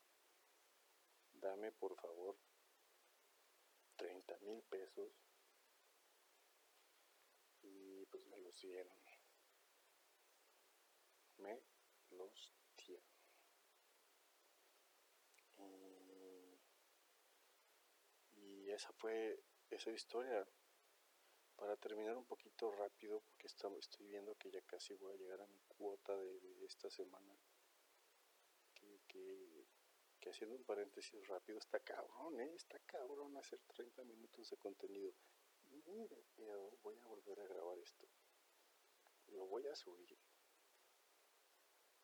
Dame 1.33 1.71
por 1.73 1.95
favor 1.97 2.39
30 3.97 4.39
mil 4.41 4.63
pesos 4.63 5.13
y 7.63 8.07
pues 8.07 8.25
me 8.27 8.39
los 8.39 8.61
dieron. 8.61 8.97
Me 11.39 11.63
los 12.11 12.53
dieron. 12.77 13.05
Y, 18.35 18.65
y 18.67 18.71
esa 18.71 18.93
fue 18.95 19.39
esa 19.71 19.91
historia 19.91 20.47
para 21.57 21.77
terminar 21.77 22.17
un 22.17 22.27
poquito 22.27 22.71
rápido 22.73 23.21
porque 23.21 23.47
estoy 23.47 24.07
viendo 24.07 24.35
que 24.37 24.51
ya 24.51 24.61
casi 24.63 24.95
voy 24.95 25.15
a 25.15 25.17
llegar 25.17 25.41
a 25.41 25.47
mi 25.47 25.61
cuota 25.69 26.17
de, 26.17 26.65
esta 26.65 26.91
semana 26.91 27.37
que, 28.75 29.67
que 30.21 30.31
haciendo 30.31 30.57
un 30.57 30.65
paréntesis 30.65 31.27
rápido, 31.29 31.59
está 31.59 31.81
cabrón, 31.81 32.41
¿eh? 32.41 32.53
Está 32.55 32.79
cabrón 32.81 33.37
hacer 33.37 33.61
30 33.75 34.05
minutos 34.05 34.51
de 34.51 34.57
contenido. 34.57 35.13
Mire, 35.87 36.25
voy 36.83 36.99
a 36.99 37.07
volver 37.07 37.41
a 37.41 37.47
grabar 37.47 37.79
esto. 37.79 38.07
Lo 39.29 39.47
voy 39.47 39.67
a 39.67 39.75
subir. 39.75 40.19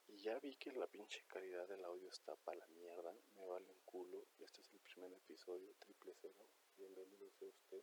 Y 0.06 0.18
ya 0.18 0.38
vi 0.38 0.56
que 0.56 0.72
la 0.72 0.86
pinche 0.86 1.24
calidad 1.26 1.66
del 1.68 1.84
audio 1.84 2.08
está 2.08 2.36
para 2.36 2.58
la 2.58 2.66
mierda. 2.68 3.12
Me 3.34 3.46
vale 3.46 3.68
un 3.70 3.80
culo. 3.84 4.28
Este 4.38 4.60
es 4.60 4.72
el 4.72 4.80
primer 4.80 5.12
episodio, 5.12 5.74
triple 5.78 6.14
cero. 6.20 6.46
Bienvenido 6.76 7.30
sea 7.30 7.48
usted 7.48 7.82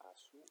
a 0.00 0.14
su 0.16 0.44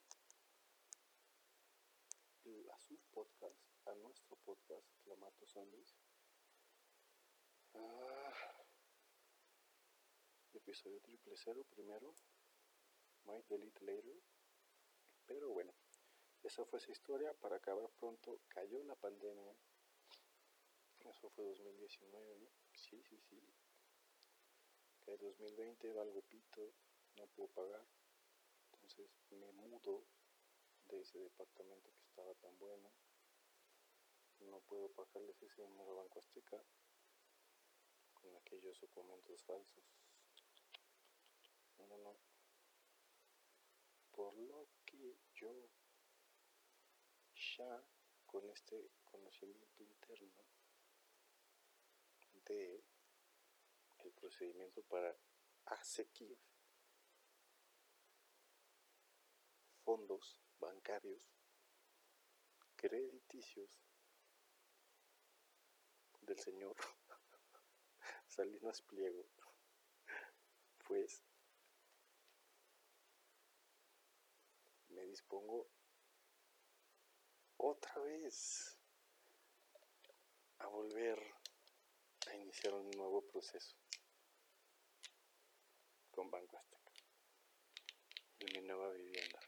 a 2.72 2.80
su 2.80 2.98
podcast, 3.12 3.60
a 3.86 3.94
nuestro 3.96 4.36
podcast, 4.46 4.86
Clamato 5.04 5.46
Zombies. 5.48 5.96
Ah, 7.74 8.34
episodio 10.54 11.00
triple 11.02 11.36
cero 11.36 11.66
primero, 11.70 12.14
might 13.26 13.48
delete 13.48 13.84
later, 13.84 14.22
pero 15.26 15.50
bueno, 15.50 15.74
esa 16.44 16.66
fue 16.66 16.80
esa 16.80 16.92
historia, 16.92 17.34
para 17.34 17.58
acabar 17.58 17.90
pronto, 18.00 18.40
cayó 18.48 18.84
la 18.84 18.96
pandemia, 18.96 19.56
eso 21.00 21.30
fue 21.32 21.46
2019, 21.46 22.52
sí, 22.74 23.02
sí, 23.04 23.20
sí, 23.30 23.42
cae 25.06 25.18
2020, 25.18 25.92
valgo 25.94 26.22
pito, 26.24 26.74
no 27.16 27.28
puedo 27.28 27.50
pagar, 27.50 27.86
entonces 28.74 29.10
me 29.32 29.52
mudo 29.52 30.06
de 30.90 31.02
ese 31.02 31.20
departamento 31.20 31.92
que 31.94 32.04
estaba 32.04 32.34
tan 32.36 32.58
bueno, 32.58 32.92
no 34.42 34.60
puedo 34.62 34.90
pagarles 34.90 35.42
ese 35.42 35.62
dinero 35.64 35.92
a 35.94 36.04
Banco 36.04 36.20
Azteca 36.20 36.62
con 38.14 38.36
aquellos 38.36 38.80
documentos 38.80 39.44
falsos. 39.44 39.84
No, 41.78 41.98
no. 41.98 42.16
Por 44.12 44.38
lo 44.38 44.68
que 44.86 45.18
yo 45.34 45.70
ya 47.58 47.84
con 48.26 48.50
este 48.50 48.90
conocimiento 49.06 49.84
interno 49.84 50.44
de 52.46 52.84
el 54.00 54.12
procedimiento 54.12 54.82
para 54.84 55.16
asequir 55.66 56.38
fondos 59.86 60.42
bancarios 60.60 61.32
crediticios 62.76 63.80
del 66.22 66.40
señor 66.40 66.76
Salinas 68.28 68.82
Pliego, 68.82 69.24
pues 70.88 71.24
me 74.90 75.06
dispongo 75.06 75.70
otra 77.58 78.02
vez 78.02 78.80
a 80.58 80.68
volver 80.68 81.22
a 82.28 82.36
iniciar 82.36 82.74
un 82.74 82.90
nuevo 82.90 83.22
proceso 83.28 83.78
con 86.10 86.32
Banco 86.32 86.58
Azteca 86.58 86.92
de 88.40 88.48
mi 88.60 88.68
nueva 88.68 88.90
vivienda. 88.92 89.40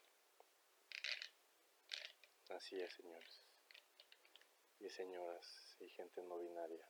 Así 2.58 2.82
es, 2.82 2.92
señores 2.92 3.48
y 4.80 4.90
señoras 4.90 5.76
y 5.80 5.90
gente 5.90 6.24
no 6.24 6.40
binaria 6.40 6.90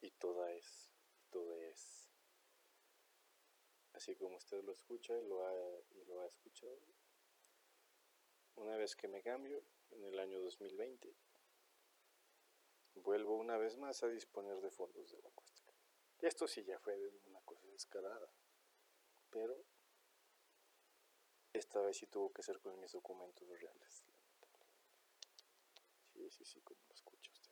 y 0.00 0.12
toda 0.12 0.52
es, 0.52 0.92
todo 1.30 1.60
es. 1.62 2.08
Así 3.92 4.14
como 4.14 4.36
usted 4.36 4.62
lo 4.62 4.70
escucha 4.70 5.18
y 5.18 5.26
lo 5.26 5.44
ha, 5.44 6.26
escuchado. 6.28 6.78
Una 8.54 8.76
vez 8.76 8.94
que 8.94 9.08
me 9.08 9.20
cambio, 9.20 9.64
en 9.90 10.04
el 10.04 10.16
año 10.20 10.40
2020, 10.40 11.12
vuelvo 12.94 13.34
una 13.34 13.56
vez 13.56 13.76
más 13.78 14.04
a 14.04 14.08
disponer 14.08 14.60
de 14.60 14.70
fondos 14.70 15.10
de 15.10 15.18
Banco 15.22 15.42
Azteca. 15.42 15.74
Esto 16.20 16.46
sí 16.46 16.62
ya 16.62 16.78
fue 16.78 16.96
una 17.24 17.40
cosa 17.40 17.66
descarada, 17.66 18.30
pero 19.28 19.64
esta 21.52 21.80
vez 21.80 21.96
sí 21.96 22.06
tuvo 22.06 22.32
que 22.32 22.44
ser 22.44 22.60
con 22.60 22.78
mis 22.78 22.92
documentos 22.92 23.48
reales. 23.48 24.05
Sí, 26.16 26.30
sí, 26.30 26.44
sí, 26.46 26.60
como 26.62 26.80
lo 26.88 26.94
escucha 26.94 27.30
usted. 27.30 27.50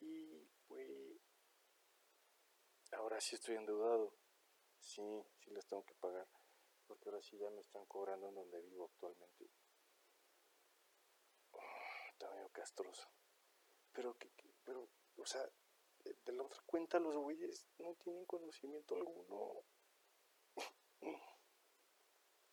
Y 0.00 0.48
pues 0.66 1.20
ahora 2.92 3.20
sí 3.20 3.34
estoy 3.34 3.56
endeudado. 3.56 4.16
Sí, 4.80 5.02
sí 5.38 5.50
les 5.50 5.66
tengo 5.66 5.84
que 5.84 5.94
pagar. 5.96 6.26
Porque 6.86 7.10
ahora 7.10 7.20
sí 7.20 7.36
ya 7.36 7.50
me 7.50 7.60
están 7.60 7.84
cobrando 7.84 8.28
en 8.28 8.34
donde 8.34 8.62
vivo 8.62 8.86
actualmente. 8.86 9.50
está 12.12 12.30
medio 12.30 12.48
castroso. 12.48 13.06
Pero, 13.92 14.16
que, 14.16 14.32
pero, 14.64 14.88
o 15.16 15.26
sea, 15.26 15.46
de 16.24 16.32
la 16.32 16.44
otra 16.44 16.62
cuenta 16.64 16.98
los 16.98 17.14
güeyes 17.14 17.66
no 17.78 17.94
tienen 17.96 18.24
conocimiento 18.24 18.94
alguno. 18.94 19.66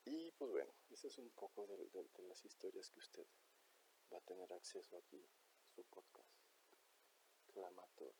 y 0.06 0.32
pues 0.34 0.52
bueno, 0.52 0.74
ese 0.90 1.08
es 1.08 1.18
un 1.18 1.32
poco 1.32 1.66
de, 1.66 1.78
de 1.78 2.24
las 2.24 2.44
historias 2.44 2.92
que 2.92 3.00
usted 3.00 3.26
va 4.12 4.18
a 4.18 4.22
tener 4.22 4.52
acceso 4.54 4.98
aquí, 4.98 5.24
su 5.76 5.84
podcast. 5.86 6.30
Clamato 7.54 8.16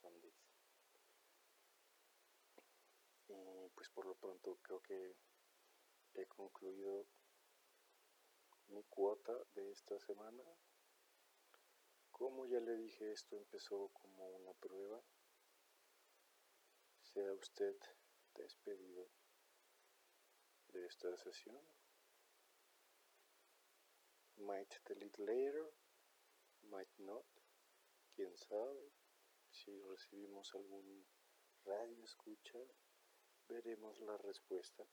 Sundays. 0.00 0.46
Y 3.28 3.68
pues 3.74 3.88
por 3.90 4.06
lo 4.06 4.14
pronto 4.14 4.58
creo 4.62 4.80
que 4.80 5.16
he 6.14 6.26
concluido 6.26 7.06
mi 8.68 8.82
cuota 8.84 9.32
de 9.54 9.70
esta 9.70 9.98
semana. 9.98 10.42
Como 12.10 12.46
ya 12.46 12.60
le 12.60 12.76
dije, 12.76 13.12
esto 13.12 13.36
empezó 13.36 13.88
como 13.92 14.28
una 14.28 14.52
prueba. 14.54 15.02
Sea 17.02 17.32
usted 17.34 17.76
despedido 18.34 19.08
de 20.68 20.86
esta 20.86 21.16
sesión. 21.16 21.75
Might 24.38 24.80
delete 24.84 25.18
later, 25.18 25.72
might 26.70 26.92
not 26.98 27.24
quién 28.14 28.36
sabe 28.36 28.92
si 29.50 29.80
recibimos 29.82 30.54
algún 30.54 31.06
radio 31.64 32.04
escucha, 32.04 32.58
veremos 33.48 33.98
la 34.00 34.16
respuesta. 34.18 34.84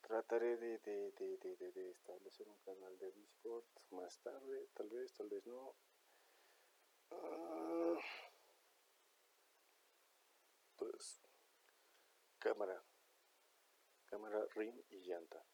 Trataré 0.00 0.56
de, 0.56 0.78
de, 0.78 1.90
establecer 1.90 2.48
un 2.48 2.58
canal 2.58 2.98
de 2.98 3.12
Discord 3.12 3.64
más 3.90 4.18
tarde, 4.20 4.68
tal 4.74 4.88
vez, 4.88 5.12
tal 5.14 5.28
vez 5.28 5.46
no. 5.46 5.74
Ah, 7.10 7.98
pues 10.76 11.20
cámara, 12.38 12.84
cámara, 14.06 14.46
rim 14.54 14.82
y 14.90 15.00
llanta. 15.00 15.44